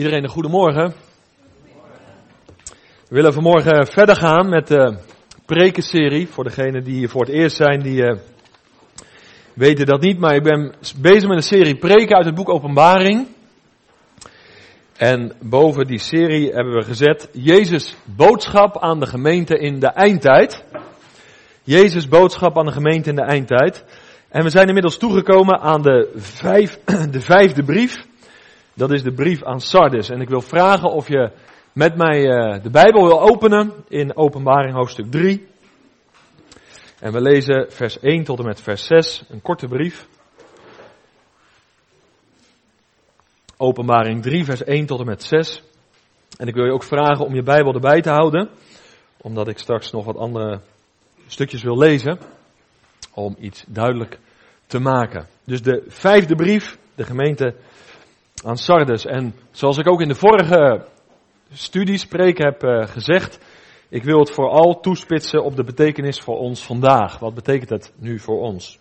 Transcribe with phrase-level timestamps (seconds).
[0.00, 0.94] Iedereen een goedemorgen.
[3.08, 4.98] We willen vanmorgen verder gaan met de
[5.46, 6.28] prekenserie.
[6.28, 8.16] Voor degenen die hier voor het eerst zijn, die uh,
[9.54, 10.18] weten dat niet.
[10.18, 13.26] Maar ik ben bezig met een serie preken uit het boek Openbaring.
[14.96, 20.64] En boven die serie hebben we gezet Jezus boodschap aan de gemeente in de eindtijd.
[21.62, 23.84] Jezus boodschap aan de gemeente in de eindtijd.
[24.28, 26.08] En we zijn inmiddels toegekomen aan de,
[27.10, 28.08] de vijfde brief.
[28.80, 30.08] Dat is de brief aan Sardis.
[30.08, 31.32] En ik wil vragen of je
[31.72, 35.46] met mij uh, de Bijbel wil openen in Openbaring hoofdstuk 3.
[37.00, 40.08] En we lezen vers 1 tot en met vers 6, een korte brief.
[43.56, 45.62] Openbaring 3, vers 1 tot en met 6.
[46.36, 48.48] En ik wil je ook vragen om je Bijbel erbij te houden,
[49.16, 50.60] omdat ik straks nog wat andere
[51.26, 52.18] stukjes wil lezen,
[53.14, 54.18] om iets duidelijk
[54.66, 55.26] te maken.
[55.44, 57.54] Dus de vijfde brief, de gemeente
[58.44, 59.06] aan Sardes.
[59.06, 60.84] En zoals ik ook in de vorige
[61.52, 63.38] studiespreek heb uh, gezegd,
[63.88, 67.18] ik wil het vooral toespitsen op de betekenis voor ons vandaag.
[67.18, 68.78] Wat betekent het nu voor ons?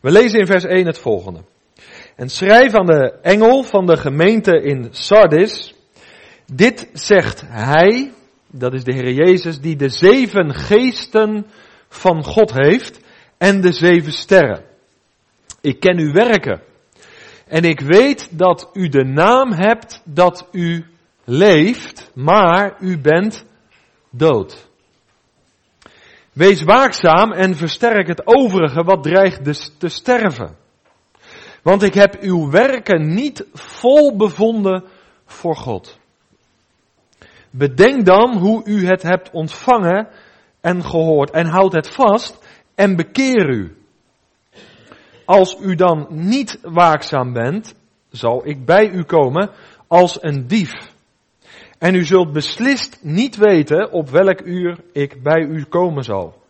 [0.00, 1.40] We lezen in vers 1 het volgende.
[2.16, 5.74] En schrijf aan de engel van de gemeente in Sardis.
[6.52, 8.12] Dit zegt hij,
[8.46, 11.46] dat is de Heer Jezus, die de zeven geesten
[11.88, 13.00] van God heeft
[13.38, 14.64] en de zeven sterren.
[15.60, 16.62] Ik ken uw werken
[17.48, 20.84] en ik weet dat u de naam hebt dat u
[21.24, 23.44] leeft, maar u bent
[24.10, 24.68] dood.
[26.32, 30.56] Wees waakzaam en versterk het overige wat dreigt dus te sterven.
[31.62, 34.84] Want ik heb uw werken niet vol bevonden
[35.26, 35.98] voor God.
[37.50, 40.08] Bedenk dan hoe u het hebt ontvangen
[40.60, 42.38] en gehoord en houd het vast
[42.74, 43.77] en bekeer u.
[45.28, 47.74] Als u dan niet waakzaam bent,
[48.10, 49.50] zal ik bij u komen
[49.86, 50.72] als een dief.
[51.78, 56.42] En u zult beslist niet weten op welk uur ik bij u komen zal.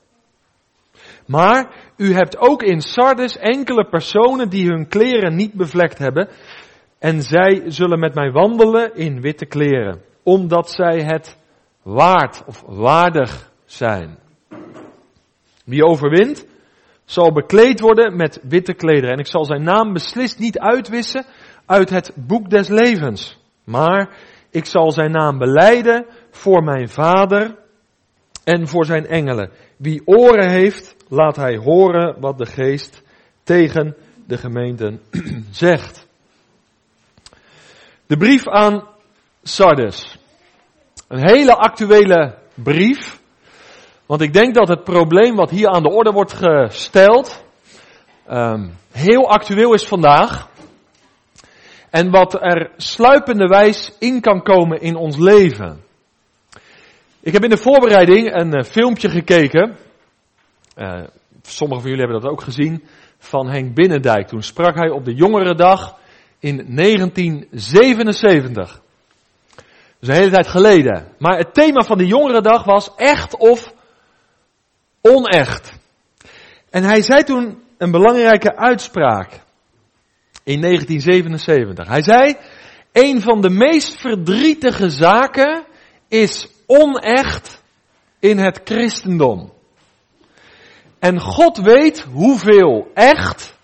[1.27, 6.28] Maar u hebt ook in Sardes enkele personen die hun kleren niet bevlekt hebben.
[6.98, 10.02] En zij zullen met mij wandelen in witte kleren.
[10.22, 11.38] Omdat zij het
[11.83, 14.18] waard of waardig zijn.
[15.64, 16.46] Wie overwint,
[17.08, 19.11] zal bekleed worden met witte klederen.
[19.11, 21.24] En ik zal zijn naam beslist niet uitwissen
[21.67, 23.39] uit het boek des levens.
[23.64, 24.17] Maar
[24.51, 27.57] ik zal zijn naam beleiden voor mijn vader
[28.45, 29.51] en voor zijn engelen.
[29.77, 33.02] Wie oren heeft, laat hij horen wat de geest
[33.42, 35.01] tegen de gemeenten
[35.51, 36.07] zegt.
[38.07, 38.89] De brief aan
[39.42, 40.18] Sardes.
[41.08, 43.17] Een hele actuele brief.
[44.08, 47.45] Want ik denk dat het probleem wat hier aan de orde wordt gesteld,
[48.30, 50.48] um, heel actueel is vandaag.
[51.91, 55.80] En wat er sluipende wijs in kan komen in ons leven.
[57.20, 59.77] Ik heb in de voorbereiding een uh, filmpje gekeken.
[60.77, 61.02] Uh,
[61.42, 62.85] sommigen van jullie hebben dat ook gezien.
[63.18, 64.29] Van Henk Binnendijk.
[64.29, 65.98] Toen sprak hij op de jongerendag
[66.39, 68.80] in 1977.
[70.01, 71.08] Dus een hele tijd geleden.
[71.18, 73.77] Maar het thema van de jongerendag was echt of
[75.08, 75.73] onecht.
[76.70, 79.30] En hij zei toen een belangrijke uitspraak
[80.45, 81.89] in 1977.
[81.89, 82.36] Hij zei,
[82.92, 85.64] een van de meest verdrietige zaken
[86.08, 87.63] is onecht
[88.18, 89.52] in het christendom.
[90.98, 93.57] En God weet hoeveel echt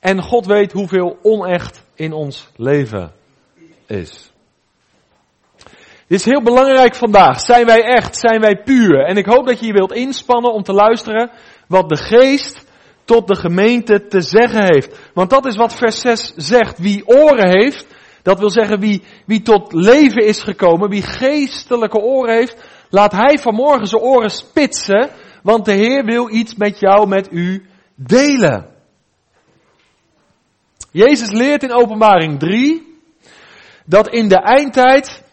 [0.00, 3.12] en God weet hoeveel onecht in ons leven
[3.86, 4.30] is.
[6.08, 7.40] Dit is heel belangrijk vandaag.
[7.40, 8.16] Zijn wij echt?
[8.16, 9.04] Zijn wij puur?
[9.04, 11.30] En ik hoop dat je je wilt inspannen om te luisteren
[11.68, 12.64] wat de geest
[13.04, 15.10] tot de gemeente te zeggen heeft.
[15.14, 16.78] Want dat is wat vers 6 zegt.
[16.78, 17.86] Wie oren heeft,
[18.22, 23.38] dat wil zeggen wie, wie tot leven is gekomen, wie geestelijke oren heeft, laat hij
[23.38, 25.10] vanmorgen zijn oren spitsen,
[25.42, 28.66] want de Heer wil iets met jou, met u delen.
[30.90, 32.94] Jezus leert in openbaring 3
[33.84, 35.24] dat in de eindtijd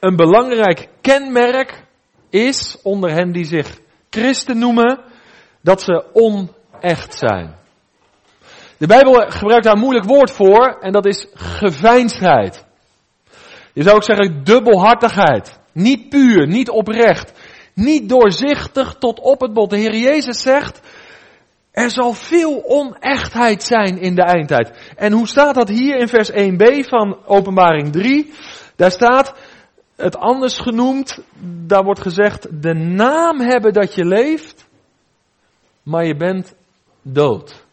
[0.00, 1.84] een belangrijk kenmerk
[2.30, 3.78] is onder hen die zich
[4.10, 5.00] christen noemen,
[5.60, 7.56] dat ze onecht zijn.
[8.76, 12.66] De Bijbel gebruikt daar een moeilijk woord voor en dat is geveinsdheid.
[13.72, 15.58] Je zou ook zeggen dubbelhartigheid.
[15.72, 17.32] Niet puur, niet oprecht,
[17.74, 19.70] niet doorzichtig tot op het bot.
[19.70, 20.80] De Heer Jezus zegt,
[21.70, 24.92] er zal veel onechtheid zijn in de eindtijd.
[24.96, 28.32] En hoe staat dat hier in vers 1b van openbaring 3?
[28.76, 29.34] Daar staat,
[29.98, 31.18] het anders genoemd,
[31.66, 34.68] daar wordt gezegd, de naam hebben dat je leeft,
[35.82, 36.54] maar je bent
[37.02, 37.66] dood.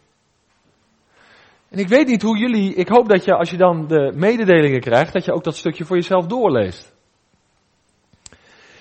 [1.69, 4.79] En ik weet niet hoe jullie, ik hoop dat je als je dan de mededelingen
[4.79, 6.93] krijgt, dat je ook dat stukje voor jezelf doorleest.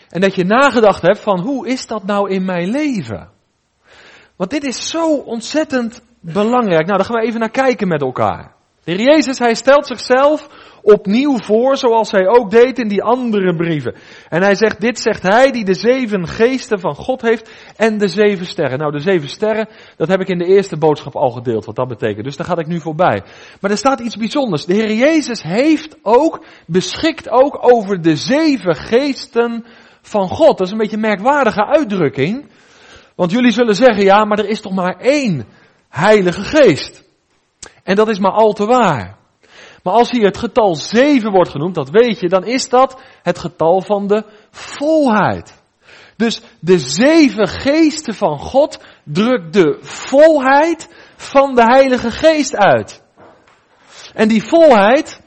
[0.08, 3.30] En dat je nagedacht hebt van hoe is dat nou in mijn leven?
[4.36, 6.86] Want dit is zo ontzettend belangrijk.
[6.86, 8.54] Nou, daar gaan we even naar kijken met elkaar.
[8.84, 10.48] De Heer Jezus, hij stelt zichzelf
[10.84, 13.94] opnieuw voor, zoals hij ook deed in die andere brieven.
[14.28, 18.08] En hij zegt, dit zegt hij die de zeven geesten van God heeft en de
[18.08, 18.78] zeven sterren.
[18.78, 21.88] Nou, de zeven sterren, dat heb ik in de eerste boodschap al gedeeld, wat dat
[21.88, 22.24] betekent.
[22.24, 23.22] Dus daar ga ik nu voorbij.
[23.60, 24.64] Maar er staat iets bijzonders.
[24.64, 29.64] De Heer Jezus heeft ook, beschikt ook over de zeven geesten
[30.02, 30.58] van God.
[30.58, 32.46] Dat is een beetje een merkwaardige uitdrukking.
[33.14, 35.44] Want jullie zullen zeggen, ja, maar er is toch maar één
[35.88, 37.04] Heilige Geest.
[37.82, 39.16] En dat is maar al te waar.
[39.84, 43.38] Maar als hier het getal 7 wordt genoemd, dat weet je, dan is dat het
[43.38, 45.62] getal van de volheid.
[46.16, 53.02] Dus de zeven geesten van God drukt de volheid van de Heilige Geest uit.
[54.14, 55.20] En die volheid,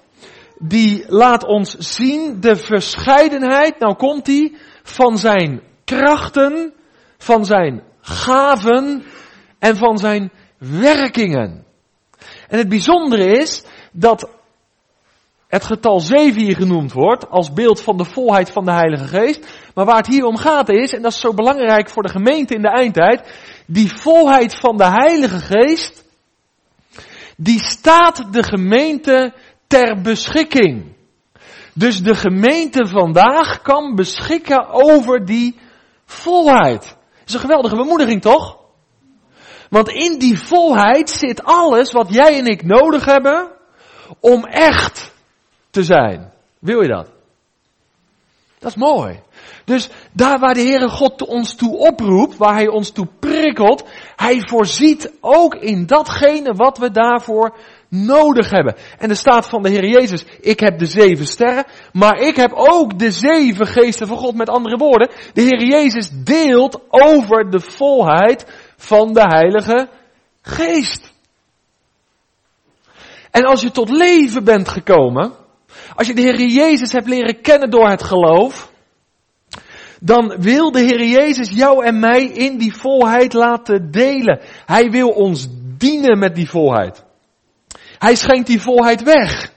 [0.60, 6.74] die laat ons zien de verscheidenheid, nou komt die, van zijn krachten,
[7.18, 9.04] van zijn gaven
[9.60, 11.66] en van zijn werkingen.
[12.48, 14.30] En het bijzondere is dat
[15.48, 19.48] het getal 7 hier genoemd wordt als beeld van de volheid van de Heilige Geest.
[19.74, 22.54] Maar waar het hier om gaat is, en dat is zo belangrijk voor de gemeente
[22.54, 23.32] in de eindtijd,
[23.66, 26.06] die volheid van de Heilige Geest,
[27.38, 29.34] die staat de gemeente
[29.68, 30.96] ter beschikking.
[31.74, 35.60] Dus de gemeente vandaag kan beschikken over die
[36.06, 36.82] volheid.
[36.82, 38.58] Dat is een geweldige bemoediging toch?
[39.70, 43.52] Want in die volheid zit alles wat jij en ik nodig hebben
[44.20, 45.16] om echt
[45.78, 46.32] te zijn.
[46.60, 47.10] Wil je dat?
[48.60, 49.20] Dat is mooi.
[49.66, 53.84] Dus daar waar de Heere God ons toe oproept, waar Hij ons toe prikkelt,
[54.16, 57.58] Hij voorziet ook in datgene wat we daarvoor
[57.90, 58.76] nodig hebben.
[58.98, 62.52] En er staat van de Heer Jezus, ik heb de zeven sterren, maar ik heb
[62.54, 64.36] ook de zeven geesten van God.
[64.36, 68.46] Met andere woorden, de Heer Jezus deelt over de volheid
[68.78, 69.90] van de Heilige
[70.42, 71.14] Geest.
[73.32, 75.46] En als je tot leven bent gekomen,
[75.96, 78.72] als je de Heer Jezus hebt leren kennen door het geloof,
[80.00, 84.40] dan wil de Heer Jezus jou en mij in die volheid laten delen.
[84.66, 85.48] Hij wil ons
[85.78, 87.06] dienen met die volheid.
[87.98, 89.56] Hij schenkt die volheid weg.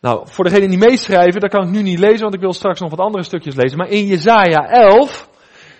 [0.00, 2.80] Nou, voor degenen die meeschrijven, dat kan ik nu niet lezen, want ik wil straks
[2.80, 3.78] nog wat andere stukjes lezen.
[3.78, 5.28] Maar in Jezaja 11,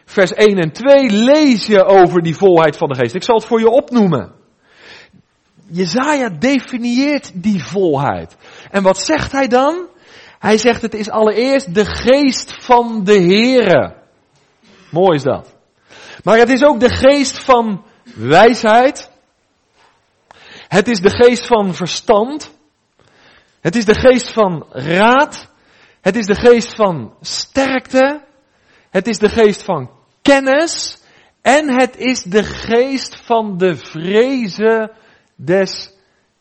[0.04, 3.14] vers 1 en 2 lees je over die volheid van de geest.
[3.14, 4.32] Ik zal het voor je opnoemen.
[5.72, 8.36] Jezaja definieert die volheid.
[8.70, 9.88] En wat zegt hij dan?
[10.38, 13.94] Hij zegt het is allereerst de geest van de Here.
[14.90, 15.54] Mooi is dat.
[16.24, 17.84] Maar het is ook de geest van
[18.14, 19.10] wijsheid.
[20.68, 22.54] Het is de geest van verstand.
[23.60, 25.48] Het is de geest van raad.
[26.00, 28.20] Het is de geest van sterkte.
[28.90, 29.90] Het is de geest van
[30.22, 31.00] kennis.
[31.42, 34.90] En het is de geest van de vrezen
[35.44, 35.90] des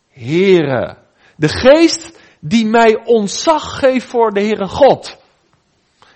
[0.10, 0.98] Heren.
[1.36, 5.18] De geest die mij ontzag geeft voor de Heere God.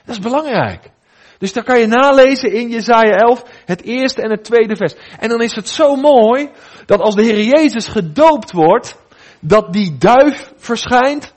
[0.05, 0.91] Dat is belangrijk.
[1.37, 4.95] Dus daar kan je nalezen in Jezaja 11, het eerste en het tweede vers.
[5.19, 6.49] En dan is het zo mooi
[6.85, 8.95] dat als de Heer Jezus gedoopt wordt,
[9.39, 11.33] dat die duif verschijnt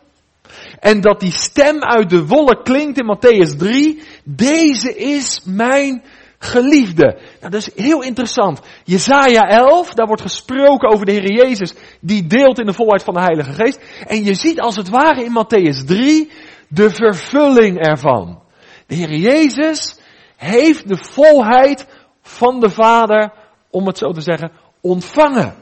[0.80, 4.02] en dat die stem uit de wollen klinkt in Matthäus 3.
[4.24, 6.02] Deze is mijn
[6.38, 7.18] geliefde.
[7.40, 8.60] Nou, dat is heel interessant.
[8.84, 13.14] Jezaja 11, daar wordt gesproken over de Heer Jezus, die deelt in de volheid van
[13.14, 13.80] de Heilige Geest.
[14.06, 16.30] En je ziet als het ware in Matthäus 3
[16.68, 18.42] de vervulling ervan.
[18.86, 20.00] De Heer Jezus
[20.36, 21.86] heeft de volheid
[22.22, 23.32] van de Vader,
[23.70, 25.54] om het zo te zeggen, ontvangen.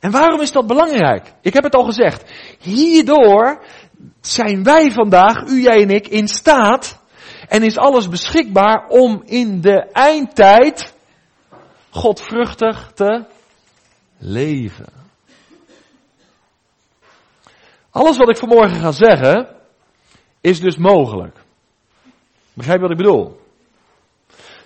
[0.00, 1.32] En waarom is dat belangrijk?
[1.40, 2.30] Ik heb het al gezegd.
[2.58, 3.64] Hierdoor
[4.20, 6.97] zijn wij vandaag, u, jij en ik, in staat
[7.48, 10.94] en is alles beschikbaar om in de eindtijd
[11.90, 13.24] godvruchtig te
[14.18, 14.92] leven.
[17.90, 19.48] Alles wat ik vanmorgen ga zeggen,
[20.40, 21.36] is dus mogelijk.
[22.52, 23.40] Begrijp wat ik bedoel?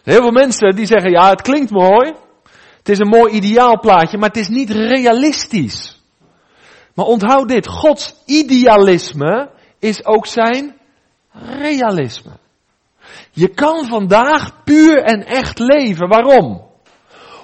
[0.03, 2.13] Heel veel mensen die zeggen, ja, het klinkt mooi.
[2.79, 6.01] Het is een mooi ideaalplaatje, maar het is niet realistisch.
[6.95, 10.77] Maar onthoud dit, Gods idealisme is ook zijn
[11.33, 12.42] realisme.
[13.31, 16.09] Je kan vandaag puur en echt leven.
[16.09, 16.71] Waarom?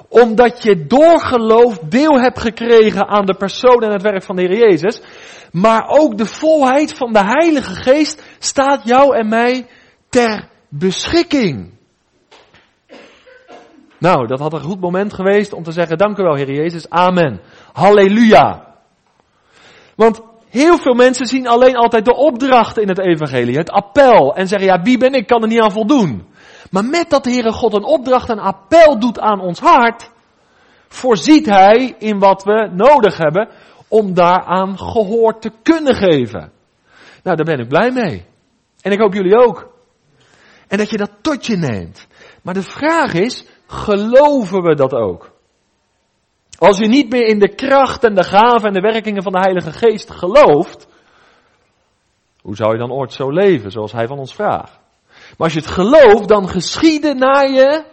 [0.08, 4.42] Omdat je door geloof deel hebt gekregen aan de persoon en het werk van de
[4.42, 5.00] Heer Jezus.
[5.52, 9.66] Maar ook de volheid van de Heilige Geest staat jou en mij
[10.08, 11.76] ter beschikking.
[13.98, 16.90] Nou, dat had een goed moment geweest om te zeggen, dank u wel Heer Jezus,
[16.90, 17.40] amen.
[17.72, 18.74] Halleluja.
[19.96, 24.34] Want heel veel mensen zien alleen altijd de opdrachten in het evangelie, het appel.
[24.34, 26.26] En zeggen, ja, wie ben ik, kan er niet aan voldoen.
[26.70, 30.10] Maar met dat Heere God een opdracht, een appel doet aan ons hart,
[30.88, 33.48] voorziet Hij in wat we nodig hebben
[33.88, 36.52] om daaraan gehoor te kunnen geven.
[37.22, 38.24] Nou, daar ben ik blij mee.
[38.82, 39.68] En ik hoop jullie ook.
[40.68, 42.06] En dat je dat tot je neemt.
[42.42, 45.37] Maar de vraag is, geloven we dat ook?
[46.58, 49.40] Als je niet meer in de kracht en de gaven en de werkingen van de
[49.40, 50.86] Heilige Geest gelooft,
[52.40, 54.78] hoe zou je dan ooit zo leven zoals Hij van ons vraagt?
[55.18, 57.84] Maar als je het gelooft, dan geschieden naar je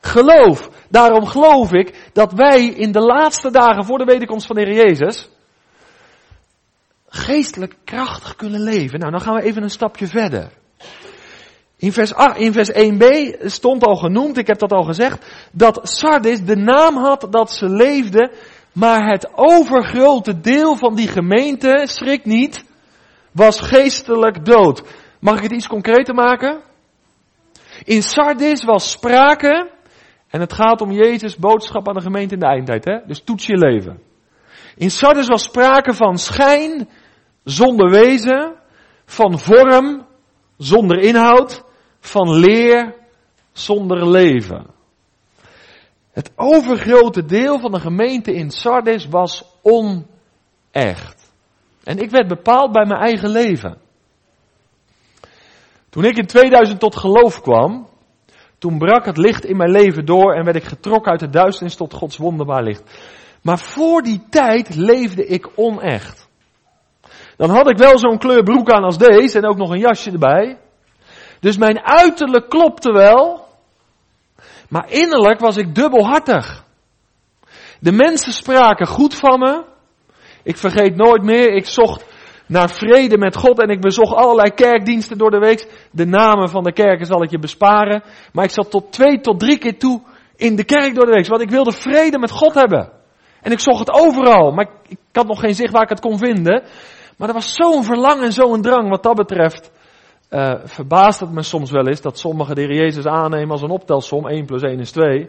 [0.00, 0.70] geloof.
[0.88, 4.86] Daarom geloof ik dat wij in de laatste dagen voor de wederkomst van de Heer
[4.86, 5.28] Jezus
[7.08, 8.98] geestelijk krachtig kunnen leven.
[8.98, 10.50] Nou, dan gaan we even een stapje verder.
[11.80, 13.04] In vers, 8, in vers 1b
[13.44, 17.68] stond al genoemd, ik heb dat al gezegd, dat Sardis de naam had dat ze
[17.68, 18.32] leefde,
[18.72, 22.64] maar het overgrote deel van die gemeente, schrik niet,
[23.32, 24.82] was geestelijk dood.
[25.20, 26.60] Mag ik het iets concreter maken?
[27.84, 29.70] In Sardis was sprake,
[30.28, 32.98] en het gaat om Jezus' boodschap aan de gemeente in de eindtijd, hè?
[33.06, 34.00] dus toets je leven.
[34.76, 36.88] In Sardis was sprake van schijn
[37.44, 38.54] zonder wezen,
[39.04, 40.06] van vorm
[40.56, 41.68] zonder inhoud,
[42.00, 42.94] van leer
[43.52, 44.66] zonder leven.
[46.10, 51.32] Het overgrote deel van de gemeente in Sardis was onecht.
[51.84, 53.78] En ik werd bepaald bij mijn eigen leven.
[55.90, 57.88] Toen ik in 2000 tot geloof kwam,
[58.58, 61.76] toen brak het licht in mijn leven door en werd ik getrokken uit de duisternis
[61.76, 62.82] tot Gods wonderbaar licht.
[63.42, 66.28] Maar voor die tijd leefde ik onecht.
[67.36, 70.10] Dan had ik wel zo'n kleur broek aan als deze en ook nog een jasje
[70.10, 70.58] erbij.
[71.40, 73.46] Dus mijn uiterlijk klopte wel,
[74.68, 76.64] maar innerlijk was ik dubbelhartig.
[77.80, 79.64] De mensen spraken goed van me.
[80.42, 82.04] Ik vergeet nooit meer, ik zocht
[82.46, 85.88] naar vrede met God en ik bezocht allerlei kerkdiensten door de week.
[85.92, 88.02] De namen van de kerken zal ik je besparen.
[88.32, 90.00] Maar ik zat tot twee tot drie keer toe
[90.36, 92.90] in de kerk door de week, want ik wilde vrede met God hebben.
[93.40, 96.18] En ik zocht het overal, maar ik, had nog geen zicht waar ik het kon
[96.18, 96.62] vinden.
[97.16, 99.70] Maar er was zo'n verlangen en zo'n drang wat dat betreft.
[100.30, 104.28] Uh, verbaast het me soms wel eens dat sommigen de Jezus aannemen als een optelsom,
[104.28, 105.28] 1 plus 1 is 2.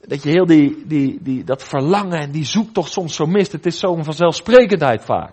[0.00, 3.52] Dat je heel die, die, die, dat verlangen en die zoektocht soms zo mist.
[3.52, 5.32] Het is zo'n vanzelfsprekendheid vaak.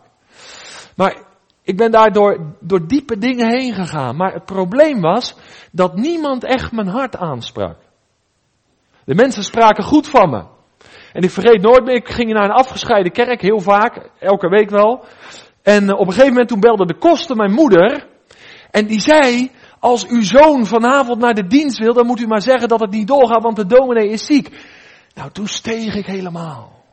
[0.96, 1.18] Maar
[1.64, 4.16] ik ben daar door, diepe dingen heen gegaan.
[4.16, 5.36] Maar het probleem was
[5.72, 7.78] dat niemand echt mijn hart aansprak.
[9.06, 10.44] De mensen spraken goed van me.
[11.14, 14.70] En ik vergeet nooit meer, ik ging naar een afgescheiden kerk, heel vaak, elke week
[14.70, 15.06] wel.
[15.62, 18.12] En op een gegeven moment toen belde de koster mijn moeder.
[18.74, 22.42] En die zei, als uw zoon vanavond naar de dienst wil, dan moet u maar
[22.42, 24.50] zeggen dat het niet doorgaat, want de dominee is ziek.
[25.14, 26.84] Nou, toen steeg ik helemaal.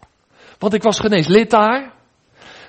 [0.58, 1.92] Want ik was genees lid daar.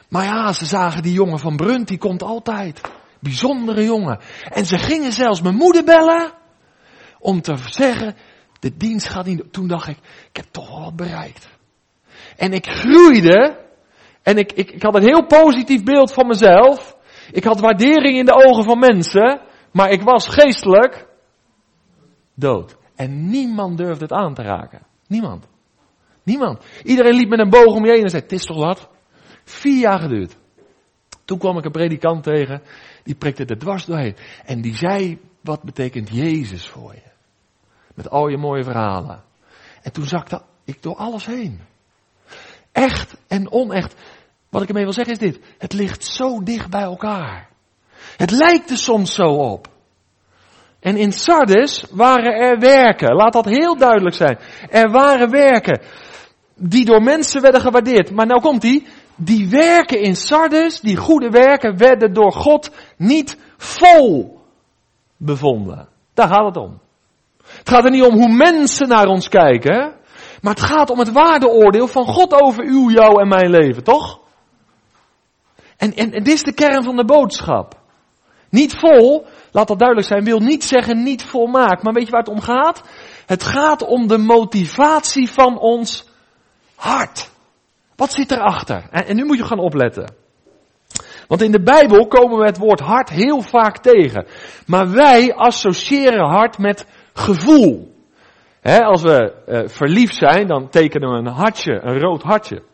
[0.10, 2.82] Maar ja, ze zagen die jongen van Brunt, die komt altijd.
[3.20, 4.20] Bijzondere jongen.
[4.50, 6.32] En ze gingen zelfs mijn moeder bellen.
[7.20, 8.15] Om te zeggen,
[8.60, 9.53] de dienst gaat niet.
[9.53, 9.98] Toen dacht ik,
[10.30, 11.48] ik heb toch wel wat bereikt.
[12.38, 13.60] En ik groeide.
[14.24, 17.00] En ik, ik, ik had een heel positief beeld van mezelf.
[17.32, 19.42] Ik had waardering in de ogen van mensen.
[19.72, 21.08] Maar ik was geestelijk
[22.34, 22.78] dood.
[22.96, 24.82] En niemand durfde het aan te raken.
[25.08, 25.48] Niemand.
[26.24, 26.64] Niemand.
[26.84, 28.90] Iedereen liep met een boog om je heen en zei, het is toch wat?
[29.44, 30.38] Vier jaar geduurd.
[31.26, 32.62] Toen kwam ik een predikant tegen,
[33.04, 34.16] die prikte er dwars doorheen.
[34.46, 37.10] En die zei, wat betekent Jezus voor je?
[37.94, 39.24] Met al je mooie verhalen.
[39.82, 41.60] En toen zakte ik door alles heen.
[42.72, 43.96] Echt en onecht.
[44.51, 45.39] Wat ik ermee wil zeggen is dit.
[45.58, 47.50] Het ligt zo dicht bij elkaar.
[48.17, 49.67] Het lijkt er soms zo op.
[50.79, 53.15] En in Sardes waren er werken.
[53.15, 54.39] Laat dat heel duidelijk zijn.
[54.70, 55.81] Er waren werken
[56.55, 58.12] die door mensen werden gewaardeerd.
[58.12, 58.88] Maar nou komt die.
[59.15, 64.39] Die werken in Sardes, die goede werken, werden door God niet vol
[65.17, 65.88] bevonden.
[66.13, 66.79] Daar gaat het om.
[67.43, 69.93] Het gaat er niet om hoe mensen naar ons kijken,
[70.41, 74.21] maar het gaat om het waardeoordeel van God over uw, jou en mijn leven, toch?
[75.82, 77.80] En, en, en dit is de kern van de boodschap.
[78.50, 81.84] Niet vol, laat dat duidelijk zijn, wil niet zeggen niet volmaakt.
[81.84, 82.82] Maar weet je waar het om gaat?
[83.26, 86.10] Het gaat om de motivatie van ons
[86.76, 87.30] hart.
[87.96, 88.88] Wat zit erachter?
[88.92, 90.14] En, en nu moet je gaan opletten.
[91.28, 94.26] Want in de Bijbel komen we het woord hart heel vaak tegen.
[94.66, 97.94] Maar wij associëren hart met gevoel.
[98.64, 102.70] als we uh, verliefd zijn, dan tekenen we een hartje, een rood hartje.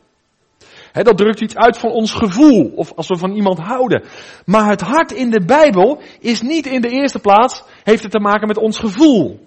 [1.03, 4.03] Dat drukt iets uit van ons gevoel, of als we van iemand houden.
[4.45, 8.19] Maar het hart in de Bijbel is niet in de eerste plaats, heeft het te
[8.19, 9.45] maken met ons gevoel.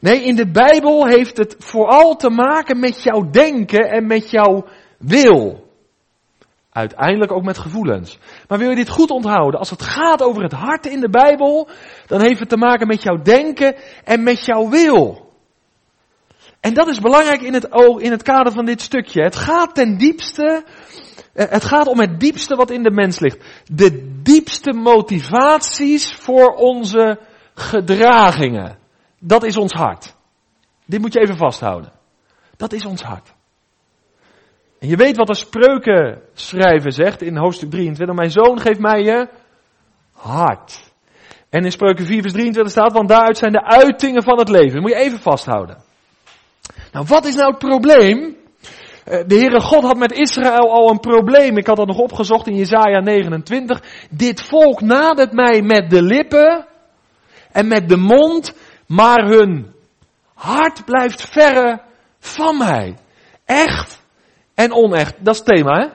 [0.00, 4.66] Nee, in de Bijbel heeft het vooral te maken met jouw denken en met jouw
[4.98, 5.64] wil.
[6.70, 8.18] Uiteindelijk ook met gevoelens.
[8.48, 9.58] Maar wil je dit goed onthouden?
[9.58, 11.68] Als het gaat over het hart in de Bijbel,
[12.06, 15.25] dan heeft het te maken met jouw denken en met jouw wil.
[16.66, 17.68] En dat is belangrijk in het,
[17.98, 19.22] in het kader van dit stukje.
[19.22, 20.64] Het gaat ten diepste,
[21.32, 23.44] eh, het gaat om het diepste wat in de mens ligt.
[23.64, 27.18] De diepste motivaties voor onze
[27.54, 28.78] gedragingen.
[29.18, 30.14] Dat is ons hart.
[30.84, 31.92] Dit moet je even vasthouden.
[32.56, 33.34] Dat is ons hart.
[34.78, 38.16] En je weet wat de spreuken schrijven zegt in hoofdstuk 23.
[38.16, 39.28] Mijn zoon geeft mij je
[40.12, 40.92] hart.
[41.48, 44.72] En in spreuken 4 vers 23 staat, want daaruit zijn de uitingen van het leven.
[44.72, 45.85] Dat moet je even vasthouden.
[46.96, 48.36] Nou, wat is nou het probleem?
[49.04, 51.56] Eh, de Heere God had met Israël al een probleem.
[51.56, 53.82] Ik had dat nog opgezocht in Jesaja 29.
[54.10, 56.66] Dit volk nadert mij met de lippen
[57.52, 58.54] en met de mond,
[58.86, 59.74] maar hun
[60.34, 61.80] hart blijft verre
[62.18, 62.96] van mij.
[63.44, 64.02] Echt
[64.54, 65.14] en onecht.
[65.18, 65.88] Dat is het thema, hè?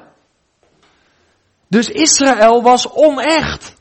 [1.68, 3.81] Dus Israël was onecht.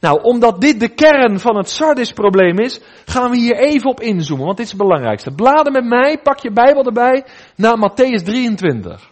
[0.00, 4.44] Nou, omdat dit de kern van het Sardis-probleem is, gaan we hier even op inzoomen,
[4.44, 5.30] want dit is het belangrijkste.
[5.30, 9.10] Bladen met mij, pak je Bijbel erbij, naar Matthäus 23.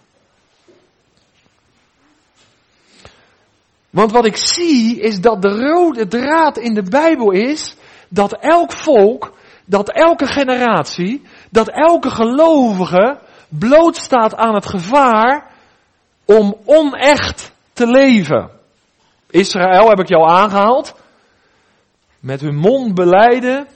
[3.91, 7.77] Want wat ik zie is dat de rode draad in de Bijbel is
[8.09, 9.33] dat elk volk,
[9.65, 13.19] dat elke generatie, dat elke gelovige
[13.49, 15.51] blootstaat aan het gevaar
[16.25, 18.58] om onecht te leven.
[19.31, 20.95] Israël heb ik jou aangehaald.
[22.21, 23.67] Met hun mond beleiden,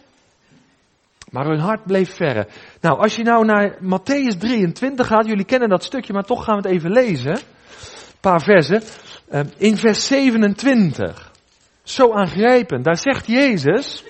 [1.31, 2.47] maar hun hart bleef verre.
[2.81, 6.61] Nou, als je nou naar Matthäus 23 gaat, jullie kennen dat stukje, maar toch gaan
[6.61, 7.33] we het even lezen.
[7.33, 8.83] Een paar versen.
[9.29, 11.33] Ehm, in vers 27.
[11.83, 12.85] Zo aangrijpend.
[12.85, 14.05] Daar zegt Jezus.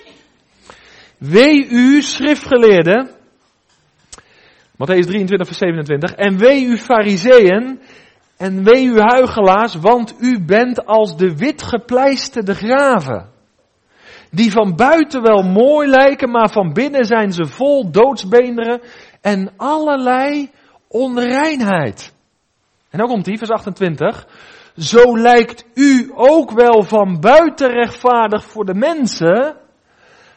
[1.17, 3.09] Wee u, schriftgeleerden.
[4.73, 6.13] Matthäus 23, vers 27.
[6.13, 7.79] En wee u, fariseeën.
[8.37, 13.29] En wee u, huigelaars, want u bent als de wit gepleisterde graven.
[14.31, 18.81] Die van buiten wel mooi lijken, maar van binnen zijn ze vol doodsbeenderen
[19.21, 20.51] en allerlei
[20.87, 22.13] onreinheid.
[22.89, 24.27] En dan komt die, vers 28.
[24.77, 29.57] Zo lijkt u ook wel van buiten rechtvaardig voor de mensen,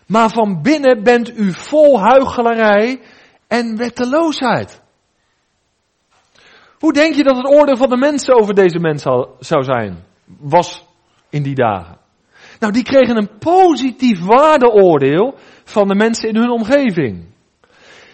[0.06, 3.00] maar van binnen bent u vol huichelarij
[3.48, 4.82] en wetteloosheid.
[6.78, 10.04] Hoe denk je dat het oordeel van de mensen over deze mensen zou zijn?
[10.38, 10.86] Was
[11.28, 11.98] in die dagen.
[12.60, 15.34] Nou, die kregen een positief waardeoordeel
[15.64, 17.34] van de mensen in hun omgeving.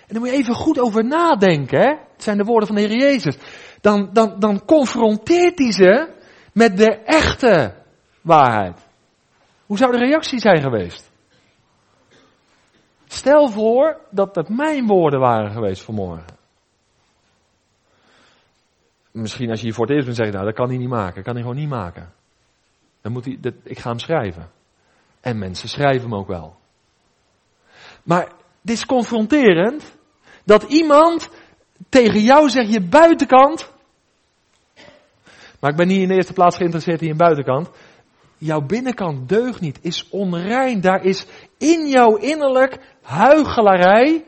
[0.07, 1.89] En daar moet je even goed over nadenken, hè?
[1.89, 3.37] Het zijn de woorden van de Heer Jezus.
[3.81, 6.09] Dan, dan, dan confronteert hij ze
[6.53, 7.75] met de echte
[8.21, 8.89] waarheid.
[9.67, 11.11] Hoe zou de reactie zijn geweest?
[13.07, 16.42] Stel voor dat het mijn woorden waren geweest vanmorgen.
[19.13, 20.89] Misschien als je hier voor het eerst bent, zeg je nou, dat kan hij niet
[20.89, 21.15] maken.
[21.15, 22.13] Dat kan hij gewoon niet maken.
[23.01, 24.51] Dan moet hij, dat, ik ga hem schrijven.
[25.21, 26.57] En mensen schrijven hem ook wel.
[28.03, 29.97] Maar dit is confronterend.
[30.45, 31.31] Dat iemand
[31.89, 33.73] tegen jou zegt, je buitenkant.
[35.61, 37.71] Maar ik ben niet in de eerste plaats geïnteresseerd in je buitenkant.
[38.39, 40.81] Jouw binnenkant deugt niet, is onrein.
[40.81, 41.27] Daar is
[41.59, 44.25] in jouw innerlijk huichelarij,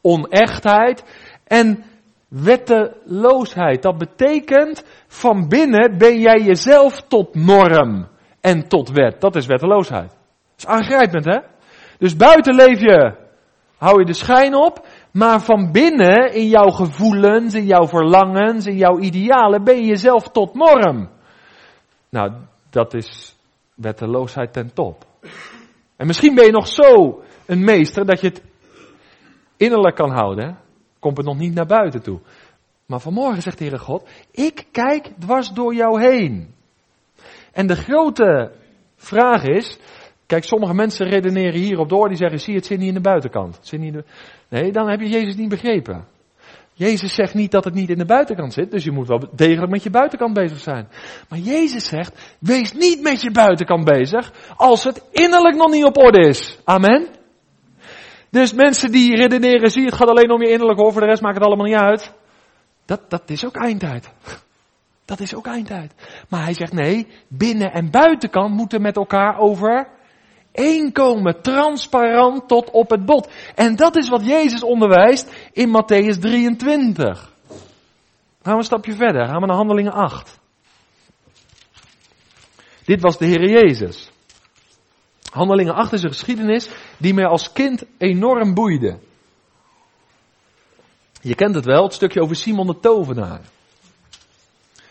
[0.00, 1.04] onechtheid
[1.44, 1.84] en
[2.30, 3.82] wetteloosheid.
[3.82, 8.08] Dat betekent, van binnen ben jij jezelf tot norm
[8.40, 9.20] en tot wet.
[9.20, 10.08] Dat is wetteloosheid.
[10.08, 10.18] Dat
[10.56, 11.38] is aangrijpend, hè?
[11.98, 13.14] Dus buiten leef je,
[13.76, 18.76] hou je de schijn op, maar van binnen, in jouw gevoelens, in jouw verlangens, in
[18.76, 21.08] jouw idealen, ben je jezelf tot norm.
[22.08, 22.32] Nou,
[22.70, 23.36] dat is
[23.74, 25.04] wetteloosheid ten top.
[25.96, 28.42] En misschien ben je nog zo een meester dat je het
[29.56, 30.58] innerlijk kan houden.
[31.00, 32.18] Komt het nog niet naar buiten toe.
[32.86, 36.54] Maar vanmorgen zegt de Heere God, ik kijk dwars door jou heen.
[37.52, 38.52] En de grote
[38.96, 39.78] vraag is,
[40.26, 43.58] kijk sommige mensen redeneren hierop door, die zeggen, zie het zit niet in de buitenkant.
[43.62, 44.04] Zit niet in de...
[44.48, 46.04] Nee, dan heb je Jezus niet begrepen.
[46.72, 49.72] Jezus zegt niet dat het niet in de buitenkant zit, dus je moet wel degelijk
[49.72, 50.88] met je buitenkant bezig zijn.
[51.28, 55.96] Maar Jezus zegt, wees niet met je buitenkant bezig als het innerlijk nog niet op
[55.96, 56.58] orde is.
[56.64, 57.19] Amen.
[58.30, 61.22] Dus mensen die redeneren, zie het gaat alleen om je innerlijk hoor, voor de rest
[61.22, 62.12] maakt het allemaal niet uit.
[62.84, 64.10] Dat, dat is ook eindtijd.
[65.04, 65.94] Dat is ook eindtijd.
[66.28, 69.88] Maar hij zegt nee, binnen en buitenkant moeten met elkaar over
[70.52, 73.32] één komen, transparant tot op het bot.
[73.54, 77.32] En dat is wat Jezus onderwijst in Matthäus 23.
[78.42, 80.40] Gaan we een stapje verder, gaan we naar Handelingen 8.
[82.84, 84.10] Dit was de Heer Jezus.
[85.30, 88.98] Handelingen 8 is een geschiedenis die mij als kind enorm boeide.
[91.20, 93.40] Je kent het wel, het stukje over Simon de Tovenaar.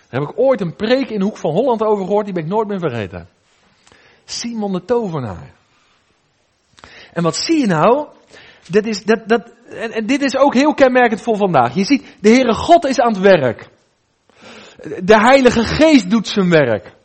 [0.09, 2.49] Daar heb ik ooit een preek in Hoek van Holland over gehoord, die ben ik
[2.49, 3.27] nooit meer vergeten.
[4.25, 5.53] Simon de Tovenaar.
[7.13, 8.07] En wat zie je nou?
[8.69, 11.75] Dat is, dat, dat, en, en dit is ook heel kenmerkend voor vandaag.
[11.75, 13.69] Je ziet, de Heere God is aan het werk.
[15.03, 16.97] De Heilige Geest doet zijn werk.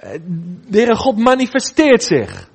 [0.00, 2.48] De Heere God manifesteert zich.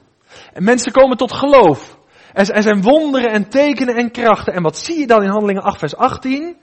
[0.53, 1.97] En mensen komen tot geloof.
[2.33, 4.53] Er zijn wonderen en tekenen en krachten.
[4.53, 6.57] En wat zie je dan in Handelingen 8 vers 18?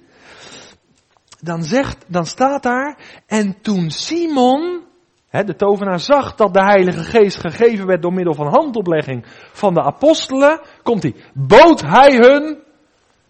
[1.41, 4.83] Dan zegt, dan staat daar, en toen Simon,
[5.31, 9.83] de tovenaar zag dat de Heilige Geest gegeven werd door middel van handoplegging van de
[9.83, 12.59] apostelen, komt hij, bood hij hun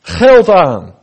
[0.01, 0.95] geld aan.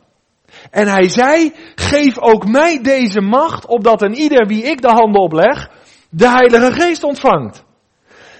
[0.71, 5.21] En hij zei, geef ook mij deze macht, opdat een ieder wie ik de handen
[5.21, 5.69] opleg,
[6.09, 7.63] de Heilige Geest ontvangt.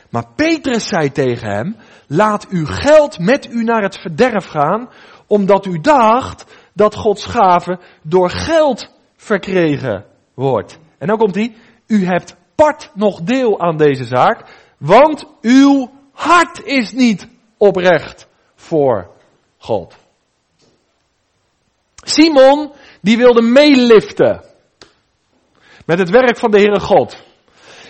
[0.09, 1.75] Maar Petrus zei tegen hem,
[2.07, 4.89] laat uw geld met u naar het verderf gaan,
[5.27, 10.79] omdat u dacht dat Gods gave door geld verkregen wordt.
[10.97, 11.55] En dan komt hij,
[11.87, 14.43] u hebt part nog deel aan deze zaak,
[14.77, 17.27] want uw hart is niet
[17.57, 19.09] oprecht voor
[19.57, 19.95] God.
[21.95, 24.43] Simon, die wilde meeliften
[25.85, 27.17] met het werk van de Heere God.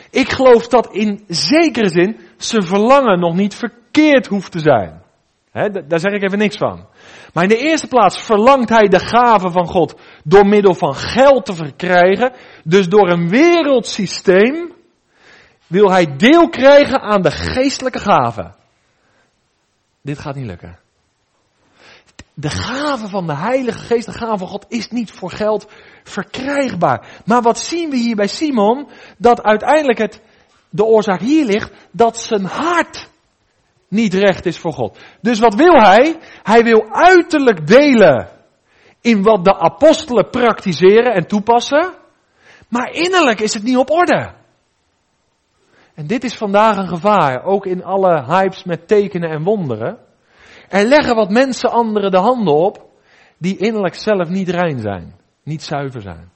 [0.09, 5.01] Ik geloof dat in zekere zin zijn verlangen nog niet verkeerd hoeft te zijn.
[5.87, 6.87] daar zeg ik even niks van.
[7.33, 11.45] Maar in de eerste plaats verlangt hij de gave van God door middel van geld
[11.45, 12.33] te verkrijgen.
[12.63, 14.73] Dus door een wereldsysteem
[15.67, 18.51] wil hij deel krijgen aan de geestelijke gave.
[20.01, 20.79] Dit gaat niet lukken.
[22.39, 25.71] De gave van de Heilige Geest, de gave van God, is niet voor geld
[26.03, 27.21] verkrijgbaar.
[27.25, 28.87] Maar wat zien we hier bij Simon?
[29.17, 30.21] Dat uiteindelijk het,
[30.69, 33.09] de oorzaak hier ligt, dat zijn hart
[33.87, 34.97] niet recht is voor God.
[35.21, 36.19] Dus wat wil hij?
[36.43, 38.29] Hij wil uiterlijk delen
[39.01, 41.93] in wat de apostelen praktiseren en toepassen.
[42.67, 44.33] Maar innerlijk is het niet op orde.
[45.95, 50.07] En dit is vandaag een gevaar, ook in alle hypes met tekenen en wonderen.
[50.69, 52.89] Er leggen wat mensen anderen de handen op,
[53.37, 56.31] die innerlijk zelf niet rein zijn, niet zuiver zijn.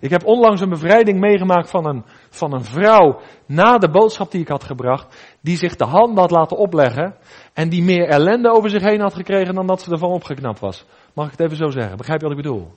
[0.00, 4.40] Ik heb onlangs een bevrijding meegemaakt van een, van een vrouw na de boodschap die
[4.40, 7.14] ik had gebracht, die zich de handen had laten opleggen
[7.52, 10.84] en die meer ellende over zich heen had gekregen dan dat ze ervan opgeknapt was.
[11.12, 11.96] Mag ik het even zo zeggen?
[11.96, 12.68] Begrijp je wat ik bedoel?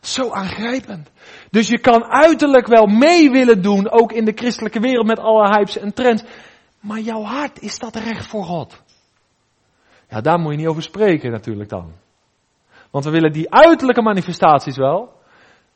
[0.00, 1.10] Zo aangrijpend.
[1.50, 5.56] Dus je kan uiterlijk wel mee willen doen, ook in de christelijke wereld met alle
[5.56, 6.22] hypes en trends.
[6.80, 8.82] Maar jouw hart, is dat recht voor God?
[10.08, 11.92] Ja, daar moet je niet over spreken natuurlijk dan.
[12.90, 15.12] Want we willen die uiterlijke manifestaties wel,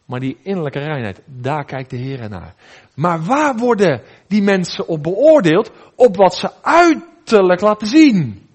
[0.04, 2.54] maar die innerlijke reinheid, daar kijkt de Heer naar.
[2.94, 5.70] Maar waar worden die mensen op beoordeeld?
[5.94, 8.48] Op wat ze uiterlijk laten zien.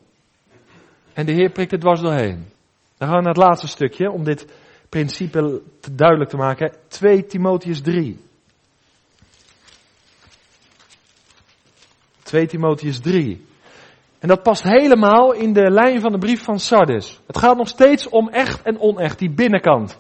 [1.13, 2.45] En de Heer prikt het dwars doorheen.
[2.97, 4.47] Dan gaan we naar het laatste stukje, om dit
[4.89, 6.73] principe te duidelijk te maken.
[6.88, 8.19] 2 Timotheus 3.
[12.23, 13.44] 2 Timotheus 3.
[14.25, 17.21] En dat past helemaal in de lijn van de brief van Sardis.
[17.27, 19.99] Het gaat nog steeds om echt en onecht, die binnenkant.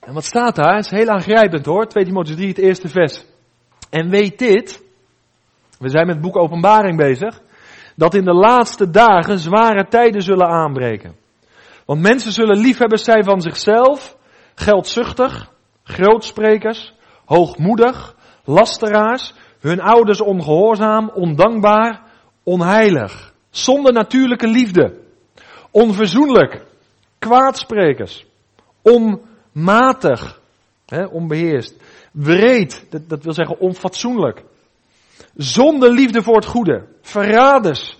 [0.00, 0.74] En wat staat daar?
[0.74, 1.86] Het is heel aangrijpend hoor.
[1.86, 3.24] 2 Timotheus 3, het eerste vers.
[3.90, 4.82] En weet dit,
[5.78, 7.40] we zijn met het boek Openbaring bezig,
[7.96, 11.16] dat in de laatste dagen zware tijden zullen aanbreken.
[11.84, 14.16] Want mensen zullen liefhebbers zijn van zichzelf,
[14.54, 15.52] geldzuchtig,
[15.84, 22.02] grootsprekers, hoogmoedig, lasteraars, hun ouders ongehoorzaam, ondankbaar,
[22.42, 24.94] onheilig, zonder natuurlijke liefde,
[25.70, 26.64] onverzoenlijk,
[27.18, 28.26] kwaadsprekers,
[28.82, 30.40] onmatig,
[30.86, 31.74] hè, onbeheerst,
[32.12, 34.44] wreed, dat, dat wil zeggen onfatsoenlijk,
[35.36, 37.98] zonder liefde voor het goede, verraders,